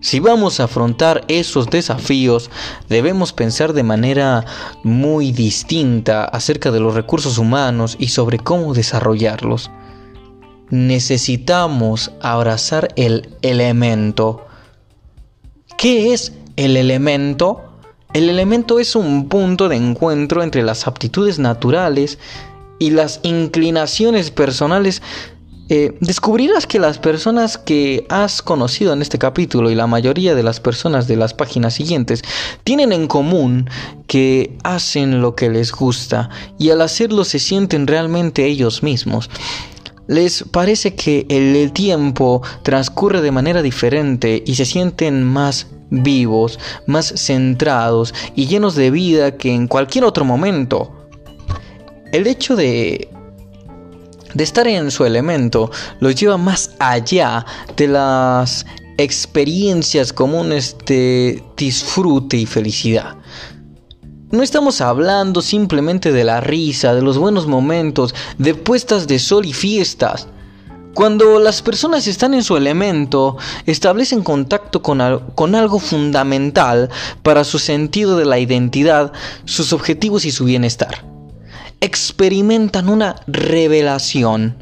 [0.00, 2.52] Si vamos a afrontar esos desafíos,
[2.88, 4.44] debemos pensar de manera
[4.84, 9.72] muy distinta acerca de los recursos humanos y sobre cómo desarrollarlos.
[10.70, 14.46] Necesitamos abrazar el elemento.
[15.76, 17.62] ¿Qué es el elemento?
[18.12, 22.18] El elemento es un punto de encuentro entre las aptitudes naturales
[22.80, 25.00] y las inclinaciones personales
[25.68, 30.42] eh, descubrirás que las personas que has conocido en este capítulo y la mayoría de
[30.42, 32.22] las personas de las páginas siguientes
[32.64, 33.68] tienen en común
[34.06, 39.30] que hacen lo que les gusta y al hacerlo se sienten realmente ellos mismos.
[40.08, 47.12] Les parece que el tiempo transcurre de manera diferente y se sienten más vivos, más
[47.16, 50.92] centrados y llenos de vida que en cualquier otro momento.
[52.12, 53.08] El hecho de
[54.34, 55.70] de estar en su elemento
[56.00, 57.44] los lleva más allá
[57.76, 58.66] de las
[58.98, 63.16] experiencias comunes de disfrute y felicidad.
[64.30, 69.46] No estamos hablando simplemente de la risa, de los buenos momentos, de puestas de sol
[69.46, 70.28] y fiestas.
[70.98, 76.90] Cuando las personas están en su elemento, establecen contacto con, algo fundamental
[77.22, 79.12] para su sentido de la identidad,
[79.44, 81.04] sus objetivos y su bienestar
[81.80, 84.60] experimentan una revelación.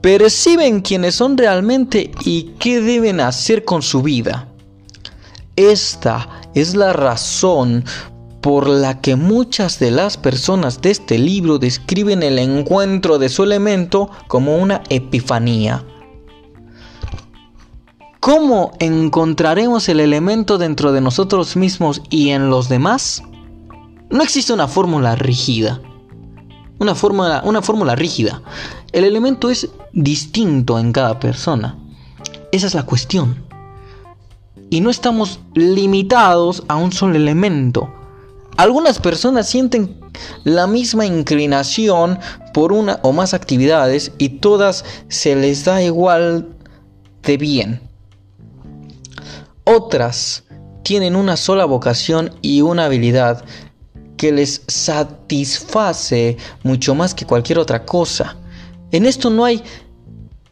[0.00, 4.46] Perciben quiénes son realmente y qué deben hacer con su vida.
[5.56, 7.84] Esta es la razón
[8.46, 13.42] por la que muchas de las personas de este libro describen el encuentro de su
[13.42, 15.84] elemento como una epifanía.
[18.20, 23.24] ¿Cómo encontraremos el elemento dentro de nosotros mismos y en los demás?
[24.10, 25.80] No existe una fórmula rígida.
[26.78, 28.42] Una fórmula, rígida.
[28.92, 31.76] El elemento es distinto en cada persona.
[32.52, 33.44] Esa es la cuestión.
[34.70, 37.92] Y no estamos limitados a un solo elemento.
[38.56, 40.00] Algunas personas sienten
[40.44, 42.18] la misma inclinación
[42.54, 46.48] por una o más actividades y todas se les da igual
[47.22, 47.80] de bien.
[49.64, 50.44] Otras
[50.84, 53.44] tienen una sola vocación y una habilidad
[54.16, 58.36] que les satisface mucho más que cualquier otra cosa.
[58.90, 59.62] En esto no hay,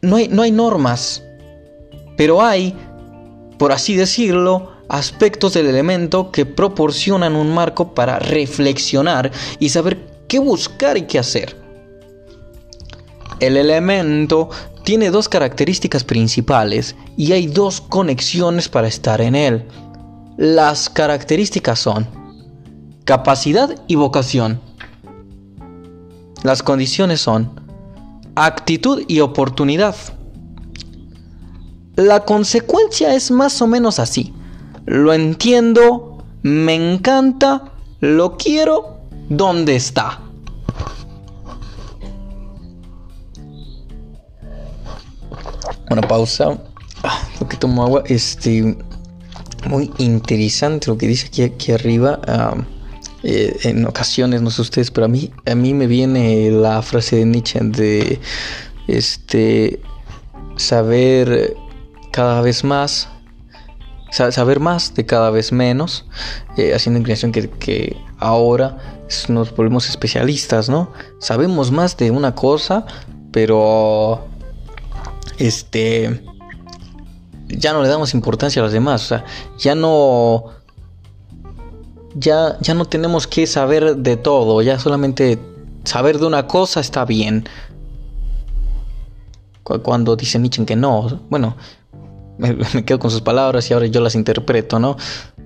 [0.01, 1.23] no hay, no hay normas,
[2.17, 2.75] pero hay,
[3.57, 9.97] por así decirlo, aspectos del elemento que proporcionan un marco para reflexionar y saber
[10.27, 11.55] qué buscar y qué hacer.
[13.39, 14.49] El elemento
[14.83, 19.65] tiene dos características principales y hay dos conexiones para estar en él.
[20.37, 22.07] Las características son
[23.03, 24.61] capacidad y vocación.
[26.43, 27.59] Las condiciones son
[28.35, 29.95] actitud y oportunidad.
[31.95, 34.33] La consecuencia es más o menos así.
[34.85, 37.71] Lo entiendo, me encanta,
[38.01, 38.99] lo quiero,
[39.29, 40.21] ¿dónde está?
[45.89, 46.57] Una pausa.
[47.03, 48.03] Ah, lo que tomo agua.
[48.07, 48.77] Este.
[49.67, 52.19] Muy interesante lo que dice aquí, aquí arriba.
[53.23, 57.15] Eh, en ocasiones, no sé ustedes, pero a mí, a mí me viene la frase
[57.15, 58.19] de Nietzsche de
[58.87, 59.81] este
[60.57, 61.55] saber
[62.11, 63.09] cada vez más,
[64.15, 66.05] saber más de cada vez menos,
[66.57, 68.77] eh, haciendo inclinación que, que ahora
[69.27, 70.91] nos volvemos especialistas, ¿no?
[71.19, 72.85] Sabemos más de una cosa,
[73.31, 74.25] pero
[75.37, 76.23] este
[77.47, 79.25] ya no le damos importancia a los demás, o sea,
[79.57, 80.45] ya no
[82.15, 85.37] ya ya no tenemos que saber de todo, ya solamente
[85.83, 87.47] saber de una cosa está bien.
[89.63, 91.57] Cuando dice Nietzsche que no, bueno,
[92.73, 94.97] me, quedo con sus palabras y ahora yo las interpreto, ¿no?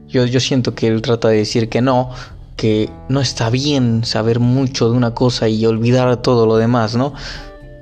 [0.07, 2.11] Yo, yo siento que él trata de decir que no,
[2.55, 7.13] que no está bien saber mucho de una cosa y olvidar todo lo demás, ¿no?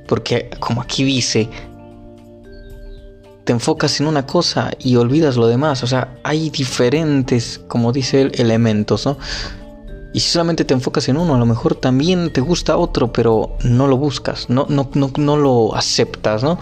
[0.07, 1.49] Porque como aquí dice,
[3.47, 5.81] te enfocas en una cosa y olvidas lo demás.
[5.81, 9.17] O sea, hay diferentes, como dice él, elementos, ¿no?
[10.13, 13.55] Y si solamente te enfocas en uno, a lo mejor también te gusta otro, pero
[13.63, 16.59] no lo buscas, no, no, no, no lo aceptas, ¿no?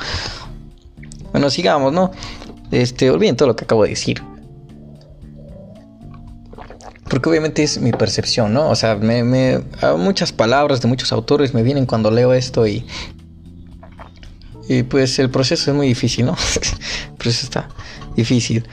[1.35, 2.11] Bueno, sigamos, ¿no?
[2.71, 4.23] Este, olviden todo lo que acabo de decir.
[7.09, 8.69] Porque obviamente es mi percepción, ¿no?
[8.69, 9.61] O sea, me,
[9.97, 12.85] muchas palabras de muchos autores me vienen cuando leo esto y
[14.69, 16.37] y pues el proceso es muy difícil, ¿no?
[17.09, 17.67] el proceso está
[18.15, 18.65] difícil.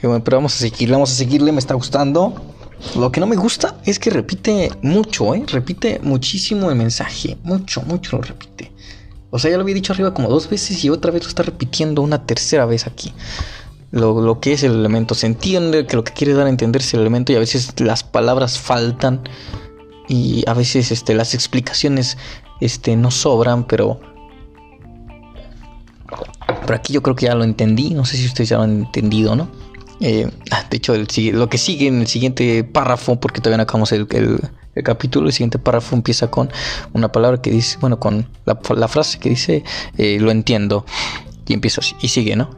[0.00, 2.54] pero vamos a seguirle, vamos a seguirle, me está gustando.
[2.96, 5.44] Lo que no me gusta es que repite mucho, ¿eh?
[5.46, 7.36] Repite muchísimo el mensaje.
[7.42, 8.71] Mucho, mucho lo repite.
[9.34, 11.42] O sea, ya lo había dicho arriba como dos veces y otra vez lo está
[11.42, 13.14] repitiendo una tercera vez aquí.
[13.90, 15.14] Lo, lo, que es el elemento.
[15.14, 17.80] Se entiende que lo que quiere dar a entender es el elemento y a veces
[17.80, 19.22] las palabras faltan
[20.06, 22.18] y a veces este, las explicaciones
[22.60, 24.00] este, no sobran, pero
[26.66, 27.94] por aquí yo creo que ya lo entendí.
[27.94, 29.48] No sé si ustedes ya lo han entendido, ¿no?
[30.02, 33.92] Eh, ah, de hecho, lo que sigue en el siguiente párrafo, porque todavía no acabamos
[33.92, 34.08] el,
[34.82, 36.50] capítulo, el siguiente párrafo empieza con
[36.92, 39.62] una palabra que dice, bueno, con la, frase que dice,
[39.96, 40.84] eh, lo entiendo.
[41.46, 42.50] Y empieza así, y sigue, ¿no?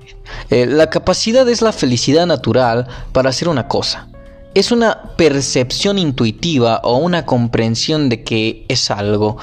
[0.49, 4.09] Eh, la capacidad es la felicidad natural para hacer una cosa.
[4.55, 9.37] Es una percepción intuitiva o una comprensión de que es algo.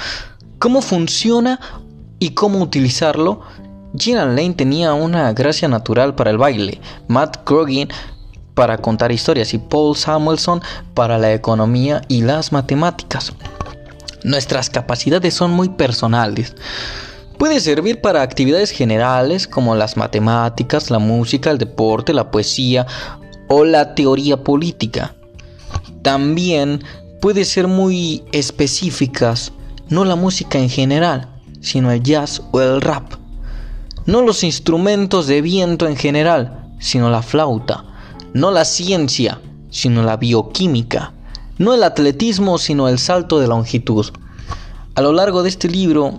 [0.58, 1.60] ¿Cómo funciona
[2.18, 3.42] y cómo utilizarlo?
[3.98, 7.90] Gillian Lane tenía una gracia natural para el baile, Matt Groening
[8.54, 10.62] para contar historias y Paul Samuelson
[10.94, 13.34] para la economía y las matemáticas.
[14.24, 16.56] Nuestras capacidades son muy personales.
[17.38, 22.86] Puede servir para actividades generales como las matemáticas, la música, el deporte, la poesía
[23.50, 25.16] o la teoría política.
[26.02, 26.84] También
[27.20, 29.52] puede ser muy específicas,
[29.90, 31.28] no la música en general,
[31.62, 33.21] sino el jazz o el rap
[34.06, 37.86] no los instrumentos de viento en general, sino la flauta,
[38.34, 41.14] no la ciencia, sino la bioquímica,
[41.58, 44.08] no el atletismo, sino el salto de longitud.
[44.96, 46.14] A lo largo de este libro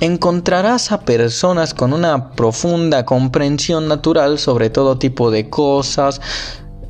[0.00, 6.20] encontrarás a personas con una profunda comprensión natural sobre todo tipo de cosas,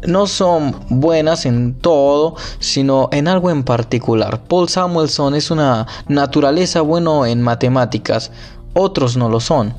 [0.07, 4.45] no son buenas en todo, sino en algo en particular.
[4.45, 8.31] Paul Samuelson es una naturaleza bueno en matemáticas,
[8.74, 9.74] otros no lo son.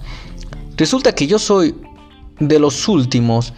[0.80, 1.76] Resulta que yo soy
[2.40, 3.54] de los últimos.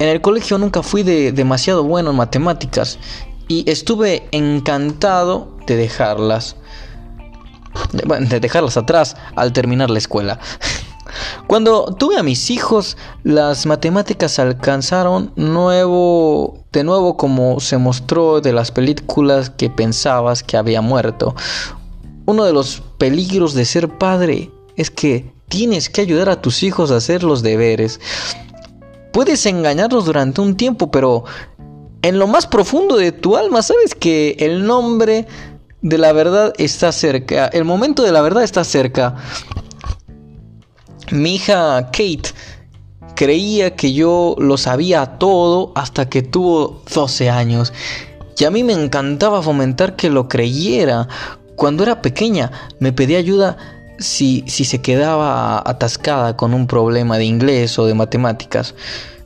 [0.00, 2.98] En el colegio nunca fui de demasiado bueno en matemáticas
[3.46, 6.56] y estuve encantado de dejarlas.
[7.92, 10.40] De, dejarlas atrás al terminar la escuela.
[11.46, 18.52] Cuando tuve a mis hijos, las matemáticas alcanzaron nuevo, de nuevo como se mostró de
[18.52, 21.36] las películas que pensabas que había muerto.
[22.26, 26.90] Uno de los peligros de ser padre es que Tienes que ayudar a tus hijos
[26.90, 28.00] a hacer los deberes.
[29.12, 31.24] Puedes engañarlos durante un tiempo, pero
[32.02, 35.26] en lo más profundo de tu alma sabes que el nombre
[35.82, 37.46] de la verdad está cerca.
[37.46, 39.16] El momento de la verdad está cerca.
[41.10, 42.30] Mi hija Kate
[43.14, 47.72] creía que yo lo sabía todo hasta que tuvo 12 años.
[48.38, 51.08] Y a mí me encantaba fomentar que lo creyera.
[51.56, 53.56] Cuando era pequeña me pedía ayuda
[53.98, 58.74] si, se quedaba atascada con un problema de inglés o de matemáticas.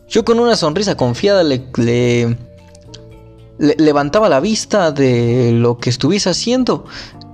[0.09, 2.37] Yo con una sonrisa confiada le, le,
[3.59, 6.85] levantaba la vista de lo que estuviese haciendo,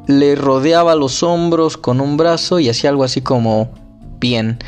[0.07, 3.71] le rodeaba los hombros con un brazo y hacía algo así como,
[4.21, 4.59] bien,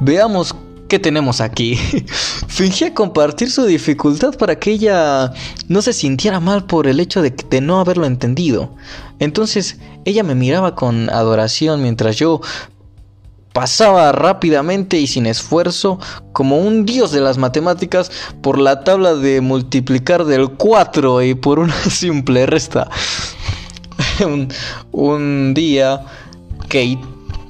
[0.00, 0.54] veamos
[0.88, 1.74] ¿Qué tenemos aquí?
[2.46, 5.32] Fingía compartir su dificultad para que ella
[5.68, 8.70] no se sintiera mal por el hecho de, no haberlo entendido.
[9.18, 12.40] Entonces ella me miraba con adoración mientras yo
[13.52, 15.98] pasaba rápidamente y sin esfuerzo
[16.32, 21.58] como un dios de las matemáticas por la tabla de multiplicar del 4 y por
[21.58, 22.88] una simple resta.
[24.24, 24.52] un,
[24.92, 26.04] un día
[26.68, 27.00] Kate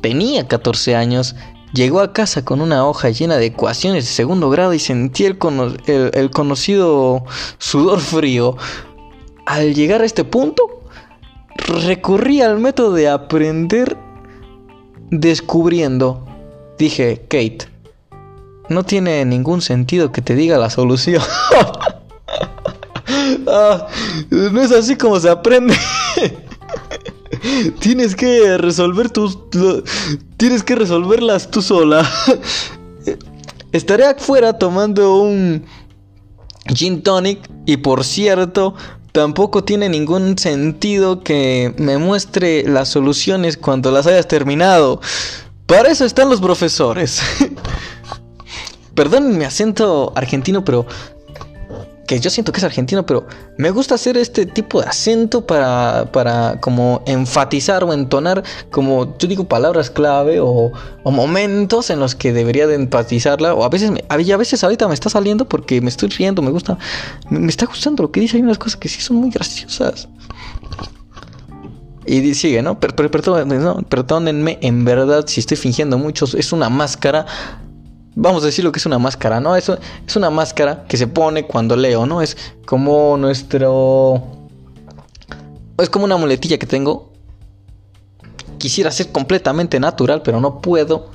[0.01, 1.35] tenía 14 años
[1.77, 5.37] Llegó a casa con una hoja llena de ecuaciones de segundo grado y sentí el,
[6.33, 7.23] conocido
[7.59, 8.57] sudor frío.
[9.45, 10.85] Al llegar a este punto,
[11.85, 13.99] recurrí al método de aprender
[15.11, 16.27] descubriendo.
[16.79, 17.69] Dije, Kate,
[18.71, 21.23] no tiene ningún sentido que te diga la solución.
[23.49, 23.87] Ah,
[24.31, 25.73] no es así como se aprende.
[27.81, 29.39] Tienes que resolver tus.
[30.37, 32.09] tienes que resolverlas tú sola.
[33.73, 35.65] Estaré afuera tomando un
[36.75, 37.49] gin tonic.
[37.67, 38.75] Y por cierto,
[39.13, 45.01] tampoco tiene ningún sentido que me muestre las soluciones cuando las hayas terminado.
[45.67, 47.21] Para eso están los profesores.
[48.95, 50.87] Perdón mi acento argentino, pero
[52.07, 53.27] que yo siento que es argentino, pero
[53.59, 59.29] me gusta hacer este tipo de acento para, para como enfatizar o entonar, como yo
[59.29, 60.73] digo, palabras clave o,
[61.05, 63.55] momentos en los que debería de enfatizarla.
[63.55, 66.79] O a veces, a veces ahorita me está saliendo porque me estoy riendo, me gusta,
[67.31, 68.37] me, está gustando lo que dice.
[68.37, 70.09] Hay unas cosas que sí son muy graciosas.
[72.09, 72.79] Y sigue, ¿no?
[72.79, 77.27] perdónenme, en verdad, si estoy fingiendo mucho, es una máscara
[78.17, 79.55] vamos a decir lo que es una máscara, ¿no?
[79.55, 82.23] Eso es una máscara que se pone cuando leo, ¿no?
[82.23, 84.23] Es como nuestro...
[85.79, 87.13] Es como una muletilla que tengo.
[88.59, 91.11] Quisiera ser completamente natural, pero no puedo.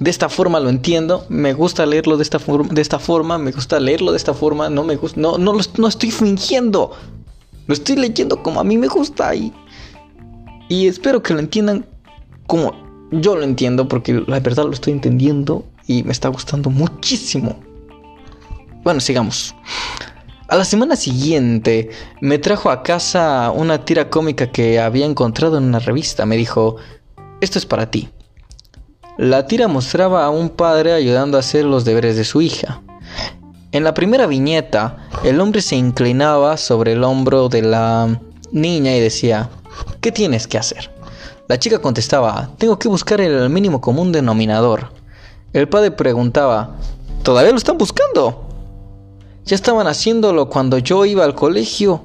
[0.00, 1.26] De esta forma lo entiendo.
[1.28, 3.36] Me gusta leerlo de esta, de esta forma.
[3.36, 4.70] Me gusta leerlo de esta forma.
[4.70, 5.20] No me gusta.
[5.20, 6.92] No, no, no estoy fingiendo.
[7.66, 9.34] Lo estoy leyendo como a mí me gusta.
[9.34, 9.52] Y,
[10.70, 11.84] y espero que lo entiendan
[12.46, 17.58] como yo lo entiendo porque la verdad lo estoy entendiendo y me está gustando muchísimo.
[18.84, 19.54] Bueno, sigamos.
[20.48, 21.90] A la semana siguiente
[22.20, 26.24] me trajo a casa una tira cómica que había encontrado en una revista.
[26.24, 26.76] Me dijo,
[27.40, 28.08] esto es para ti.
[29.18, 32.82] La tira mostraba a un padre ayudando a hacer los deberes de su hija.
[33.72, 38.20] En la primera viñeta, el hombre se inclinaba sobre el hombro de la
[38.52, 39.50] niña y decía,
[40.00, 40.97] ¿qué tienes que hacer?
[41.48, 44.92] La chica contestaba, tengo que buscar el mínimo común denominador.
[45.54, 46.76] El padre preguntaba,
[47.22, 48.46] ¿todavía lo están buscando?
[49.46, 52.02] Ya estaban haciéndolo cuando yo iba al colegio.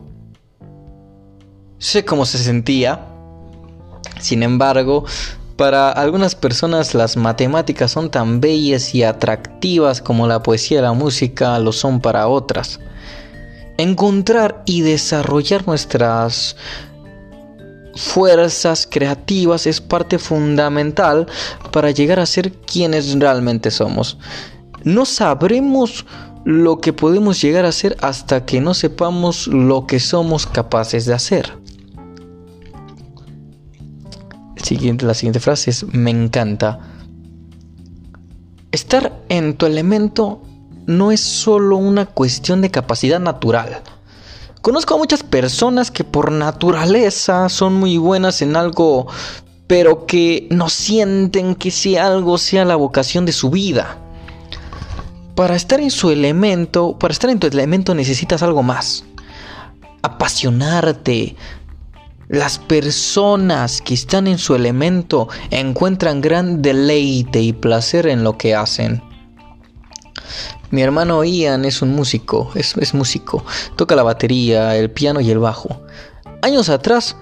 [1.78, 3.06] Sé cómo se sentía.
[4.22, 5.04] Sin embargo,
[5.58, 10.94] para algunas personas las matemáticas son tan bellas y atractivas como la poesía y la
[10.94, 12.80] música lo son para otras.
[13.78, 16.56] Encontrar y desarrollar nuestras
[17.96, 21.28] fuerzas creativas es parte fundamental
[21.72, 24.18] para llegar a ser quienes realmente somos.
[24.84, 26.06] No sabremos
[26.46, 31.14] lo que podemos llegar a ser hasta que no sepamos lo que somos capaces de
[31.14, 31.58] hacer.
[35.02, 36.80] La siguiente frase es me encanta.
[38.72, 40.42] Estar en tu elemento
[40.88, 43.84] no es solo una cuestión de capacidad natural
[44.64, 49.08] Conozco a muchas personas que por naturaleza son muy buenas en algo,
[49.68, 53.98] pero que no sienten que si algo sea la vocación de su vida.
[55.36, 59.04] Para estar en su elemento, para estar en tu elemento necesitas algo más.
[60.02, 61.36] Apasionarte.
[62.30, 68.56] Las personas que están en su elemento encuentran gran deleite y placer en lo que
[68.56, 69.04] hacen.
[70.74, 73.46] Mi hermano Ian es un músico, es, músico,
[73.76, 75.80] toca la batería, el piano y el bajo.
[76.42, 77.16] Años atrás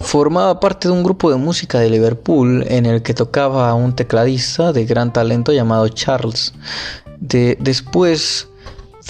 [0.00, 4.72] formaba parte de un grupo de música de Liverpool en el que tocaba un tecladista
[4.72, 6.54] de gran talento llamado Charles.
[7.20, 8.48] De, después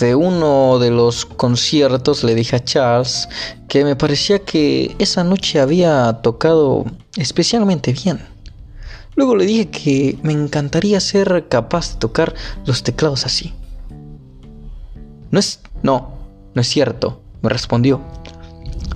[0.00, 3.28] de uno de los conciertos le dije a Charles
[3.68, 6.84] que me parecía que esa noche había tocado
[7.16, 8.18] especialmente bien.
[9.14, 12.34] Luego le dije que me encantaría ser capaz de tocar
[12.66, 13.54] los teclados así.
[15.34, 15.58] No es...
[15.82, 16.12] No,
[16.54, 18.00] no es cierto, me respondió.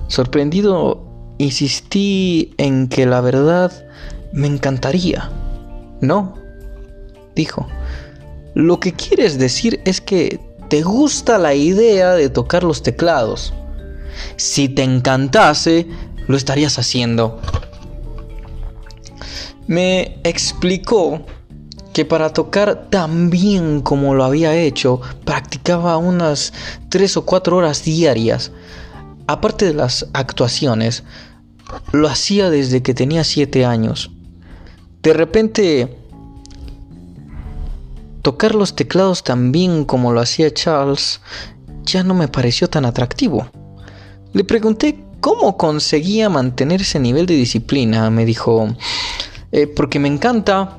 [0.07, 1.05] Sorprendido,
[1.37, 3.73] insistí en que la verdad
[4.31, 5.29] me encantaría.
[5.99, 6.35] No,
[7.35, 7.67] dijo.
[8.53, 10.39] Lo que quieres decir es que
[10.69, 13.53] te gusta la idea de tocar los teclados.
[14.37, 15.87] Si te encantase,
[16.29, 17.41] lo estarías haciendo.
[19.67, 21.19] Me explicó
[21.99, 26.53] que para tocar tan bien como lo había hecho, practicaba unas
[26.87, 28.53] 3 o 4 horas diarias.
[29.27, 31.03] Aparte de las actuaciones,
[31.91, 34.11] lo hacía desde que tenía 7 años.
[35.03, 35.97] De repente,
[38.21, 41.19] tocar los teclados tan bien como lo hacía Charles
[41.83, 43.49] ya no me pareció tan atractivo.
[44.31, 48.09] Le pregunté cómo conseguía mantener ese nivel de disciplina.
[48.09, 48.69] Me dijo,
[49.51, 50.77] eh, porque me encanta.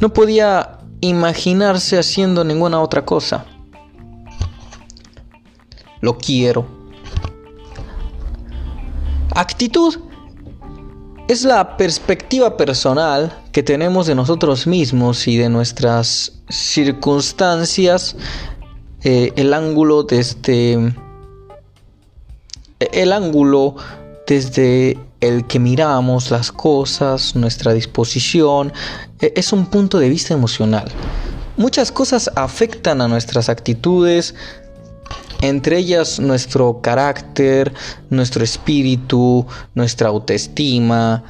[0.00, 3.44] No podía imaginarse haciendo ninguna otra cosa.
[6.00, 6.66] Lo quiero.
[9.34, 9.98] Actitud
[11.28, 18.16] es la perspectiva personal que tenemos de nosotros mismos y de nuestras circunstancias,
[19.02, 20.92] eh, el ángulo desde
[22.80, 23.76] el ángulo
[24.26, 28.72] desde el que miramos las cosas, nuestra disposición,
[29.20, 30.90] e, es un punto de vista emocional.
[31.56, 34.34] Muchas cosas afectan a nuestras actitudes,
[35.42, 37.72] entre ellas nuestro carácter,
[38.08, 41.22] nuestro espíritu, nuestra autoestima,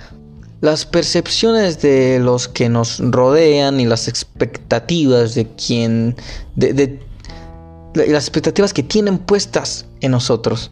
[0.60, 6.16] las percepciones de los que nos rodean y las expectativas de quien,
[6.54, 7.00] de
[7.94, 10.70] las expectativas que tienen puestas en nosotros.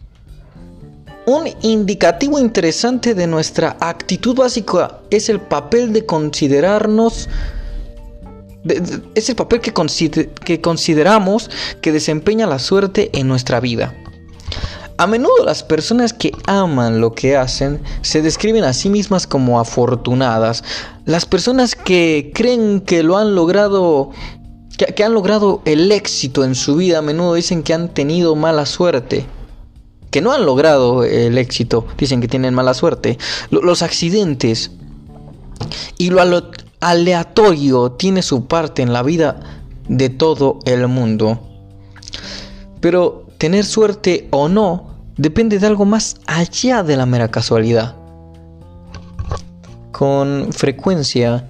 [1.29, 7.29] Un indicativo interesante de nuestra actitud básica es el papel de considerarnos
[9.13, 11.51] es el papel que, consideramos
[11.81, 13.93] que desempeña la suerte en nuestra vida.
[14.97, 19.59] A menudo las personas que aman lo que hacen se describen a sí mismas como
[19.59, 20.63] afortunadas.
[21.05, 24.09] Las personas que creen que lo han logrado
[24.95, 28.65] que han logrado el éxito en su vida a menudo dicen que han tenido mala
[28.65, 29.27] suerte
[30.11, 33.17] que no han logrado el éxito, dicen que tienen mala suerte.
[33.51, 34.71] Los accidentes
[35.97, 36.21] y lo
[36.79, 39.39] aleatorio tiene su parte en la vida
[39.87, 41.39] de todo el mundo.
[42.79, 47.95] Pero tener suerte o no depende de algo más allá de la mera casualidad.
[49.91, 51.49] Con frecuencia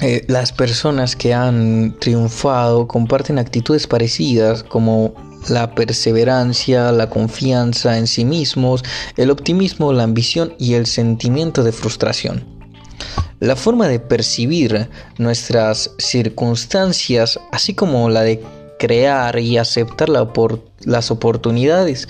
[0.00, 5.12] Eh, las personas que han triunfado comparten actitudes parecidas como
[5.48, 8.82] la perseverancia, la confianza en sí mismos,
[9.18, 12.44] el optimismo, la ambición y el sentimiento de frustración.
[13.40, 18.42] La forma de percibir nuestras circunstancias, así como la de
[18.78, 22.08] crear y aceptar las oportunidades,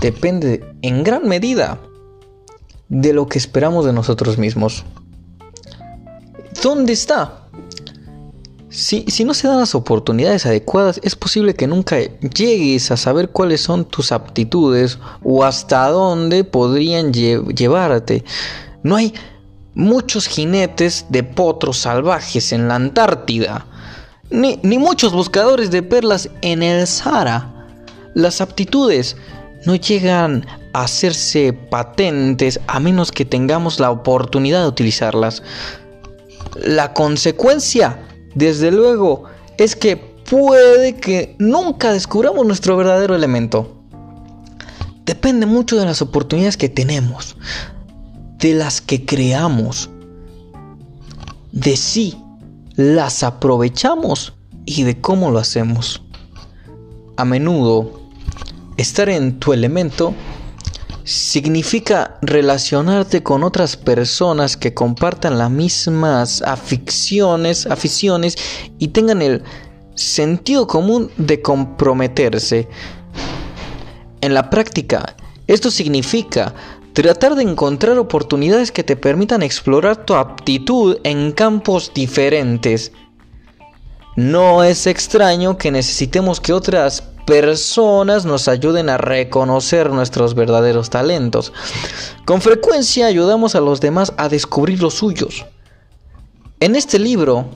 [0.00, 1.80] depende en gran medida
[2.88, 4.84] de lo que esperamos de nosotros mismos.
[6.62, 7.48] ¿Dónde está?
[8.70, 13.60] Si, no se dan las oportunidades adecuadas, es posible que nunca llegues a saber cuáles
[13.60, 18.24] son tus aptitudes o hasta dónde podrían llevarte.
[18.84, 19.12] No hay
[19.74, 23.66] muchos jinetes de potros salvajes en la Antártida,
[24.30, 27.66] ni, ni muchos buscadores de perlas en el Sahara.
[28.14, 29.16] Las aptitudes
[29.66, 35.42] no llegan a hacerse patentes a menos que tengamos la oportunidad de utilizarlas.
[36.56, 37.98] La consecuencia,
[38.34, 39.24] desde luego,
[39.58, 43.82] es que puede que nunca descubramos nuestro verdadero elemento.
[45.04, 47.36] Depende mucho de las oportunidades que tenemos,
[48.38, 49.90] de las que creamos,
[51.50, 52.16] de si
[52.76, 54.32] las aprovechamos
[54.64, 56.02] y de cómo lo hacemos.
[57.16, 58.00] A menudo,
[58.76, 60.14] estar en tu elemento
[61.04, 68.36] significa relacionarte con otras personas que compartan las mismas aficiones, aficiones
[68.78, 69.42] y tengan el
[69.94, 72.68] sentido común de comprometerse.
[74.20, 75.16] En la práctica,
[75.46, 76.54] esto significa
[76.92, 82.92] tratar de encontrar oportunidades que te permitan explorar tu aptitud en campos diferentes.
[84.14, 91.52] No es extraño que necesitemos que otras personas nos ayuden a reconocer nuestros verdaderos talentos.
[92.24, 95.44] Con frecuencia ayudamos a los demás a descubrir los suyos.
[96.60, 97.46] En este libro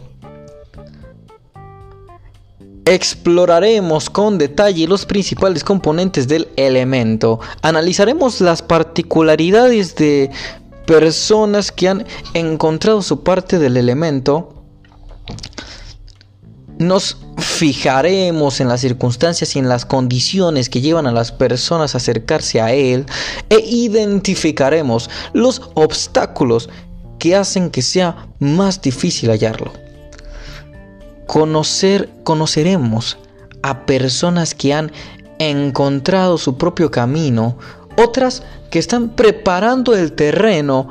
[2.85, 7.41] exploraremos con detalle los principales componentes del elemento.
[7.63, 10.31] Analizaremos las particularidades de
[10.87, 14.57] personas que han encontrado su parte del elemento
[16.79, 21.99] nos fijaremos en las circunstancias y en las condiciones que llevan a las personas a
[21.99, 23.07] acercarse a Él
[23.49, 26.69] e identificaremos los obstáculos
[27.19, 29.73] que hacen que sea más difícil hallarlo.
[31.27, 33.19] Conocer, conoceremos
[33.63, 34.93] a personas que han
[35.39, 37.59] encontrado su propio camino,
[37.97, 40.89] otras que están preparando el terreno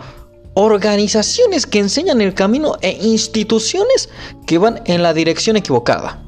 [0.55, 4.09] organizaciones que enseñan el camino e instituciones
[4.47, 6.23] que van en la dirección equivocada.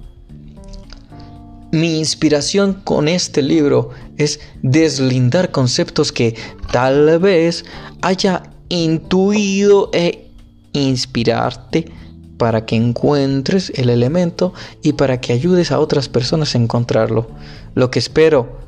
[1.72, 6.36] Mi inspiración con este libro es deslindar conceptos que
[6.72, 7.66] tal vez
[8.02, 10.30] haya intuido e
[10.74, 11.92] inspirarte
[12.38, 17.28] para que encuentres el elemento y para que ayudes a otras personas a encontrarlo.
[17.76, 18.60] Lo que espero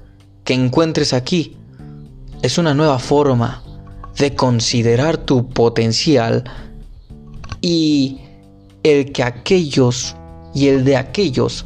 [0.44, 1.58] que encuentres aquí
[2.42, 3.64] es una nueva forma
[4.20, 6.44] de considerar tu potencial
[7.62, 8.20] y
[8.84, 10.16] el que aquellos
[10.54, 11.66] y el de aquellos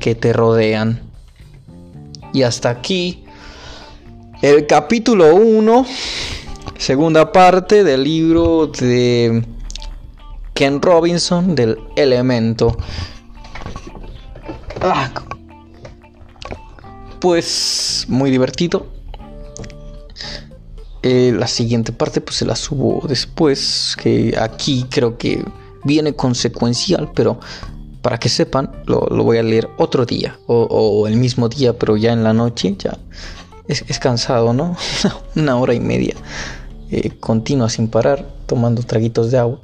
[0.00, 1.00] que te rodean.
[2.32, 3.24] Y hasta aquí
[4.42, 5.86] el capítulo 1,
[6.76, 9.44] segunda parte del libro de
[10.54, 12.76] Ken Robinson del elemento.
[14.80, 15.10] Ah,
[17.20, 18.95] pues muy divertido.
[21.08, 25.40] Eh, la siguiente parte pues se la subo después, que aquí creo que
[25.84, 27.38] viene consecuencial, pero
[28.02, 32.12] para que sepan, lo, voy a leer otro día o, el mismo día, pero ya
[32.12, 32.98] en la noche, ya
[33.68, 34.76] es, cansado, ¿no?
[35.36, 36.16] Una hora y media
[36.90, 39.60] eh, continua sin parar, tomando traguitos de agua.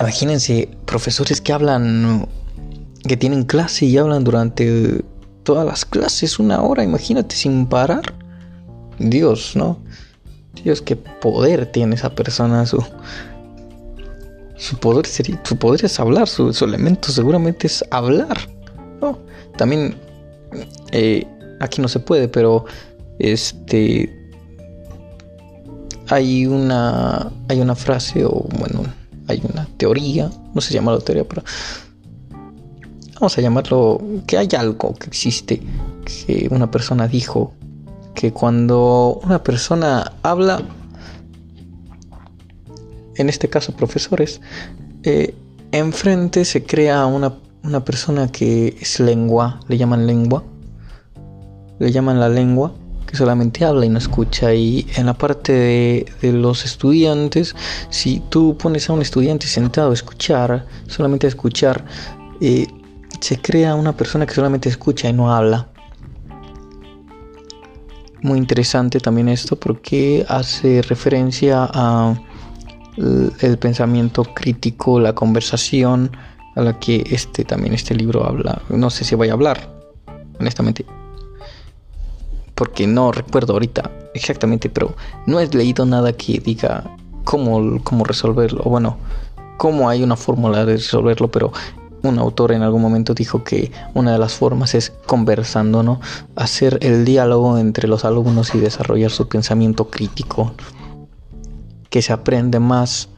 [0.00, 2.26] Imagínense, profesores que hablan,
[3.06, 5.04] que tienen clase y hablan durante
[5.42, 8.25] todas las clases una hora, imagínate, sin parar.
[8.98, 9.78] Dios, ¿no?
[10.62, 12.82] Dios, qué poder tiene esa persona, su,
[14.56, 18.38] su poder, sería, su poder es hablar, su, elemento seguramente es hablar.
[19.00, 19.18] ¿no?
[19.56, 19.96] También
[20.92, 21.26] eh,
[21.60, 22.64] aquí no se puede, pero
[23.18, 24.12] este
[26.08, 28.84] hay una hay una frase o bueno
[29.28, 31.42] hay una teoría, no se llama la teoría, pero
[33.14, 35.60] vamos a llamarlo que hay algo que existe
[36.04, 37.52] que una persona dijo
[38.16, 40.60] que cuando una persona habla
[43.16, 44.40] en este caso profesores,
[45.02, 45.34] eh,
[45.72, 47.34] enfrente se crea una,
[47.84, 50.44] persona que es lengua, le llaman lengua,
[51.78, 52.72] le llaman la lengua,
[53.06, 54.54] que solamente habla y no escucha.
[54.54, 57.54] Y en la parte de, los estudiantes,
[57.90, 61.84] si tú pones a un estudiante sentado a escuchar, solamente a escuchar,
[62.40, 62.66] eh,
[63.20, 65.68] se crea una persona que solamente escucha y no habla.
[68.26, 72.12] Muy interesante también esto porque hace referencia a
[72.96, 76.10] el pensamiento crítico, la conversación
[76.56, 78.60] a la que este también este libro habla.
[78.68, 79.72] No sé si voy a hablar,
[80.40, 80.84] honestamente.
[82.56, 84.96] Porque no recuerdo ahorita exactamente, pero
[85.26, 86.82] no he leído nada que diga
[87.22, 88.64] cómo, cómo resolverlo.
[88.64, 88.98] Bueno,
[89.56, 91.52] cómo hay una fórmula de resolverlo, pero
[92.02, 96.00] un autor en algún momento dijo que una de las formas es conversando, ¿no?
[96.36, 100.52] Hacer el diálogo entre los alumnos y desarrollar su pensamiento crítico
[101.90, 103.08] que se aprende más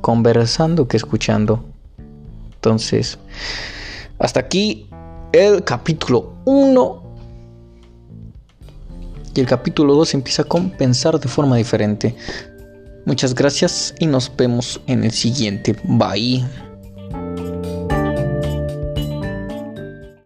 [0.00, 1.64] conversando que escuchando.
[2.54, 3.18] Entonces,
[4.18, 4.88] hasta aquí
[5.32, 7.02] el capítulo 1.
[9.34, 12.16] Y el capítulo 2 empieza con pensar de forma diferente.
[13.06, 15.76] Muchas gracias y nos vemos en el siguiente.
[15.84, 16.44] Bye.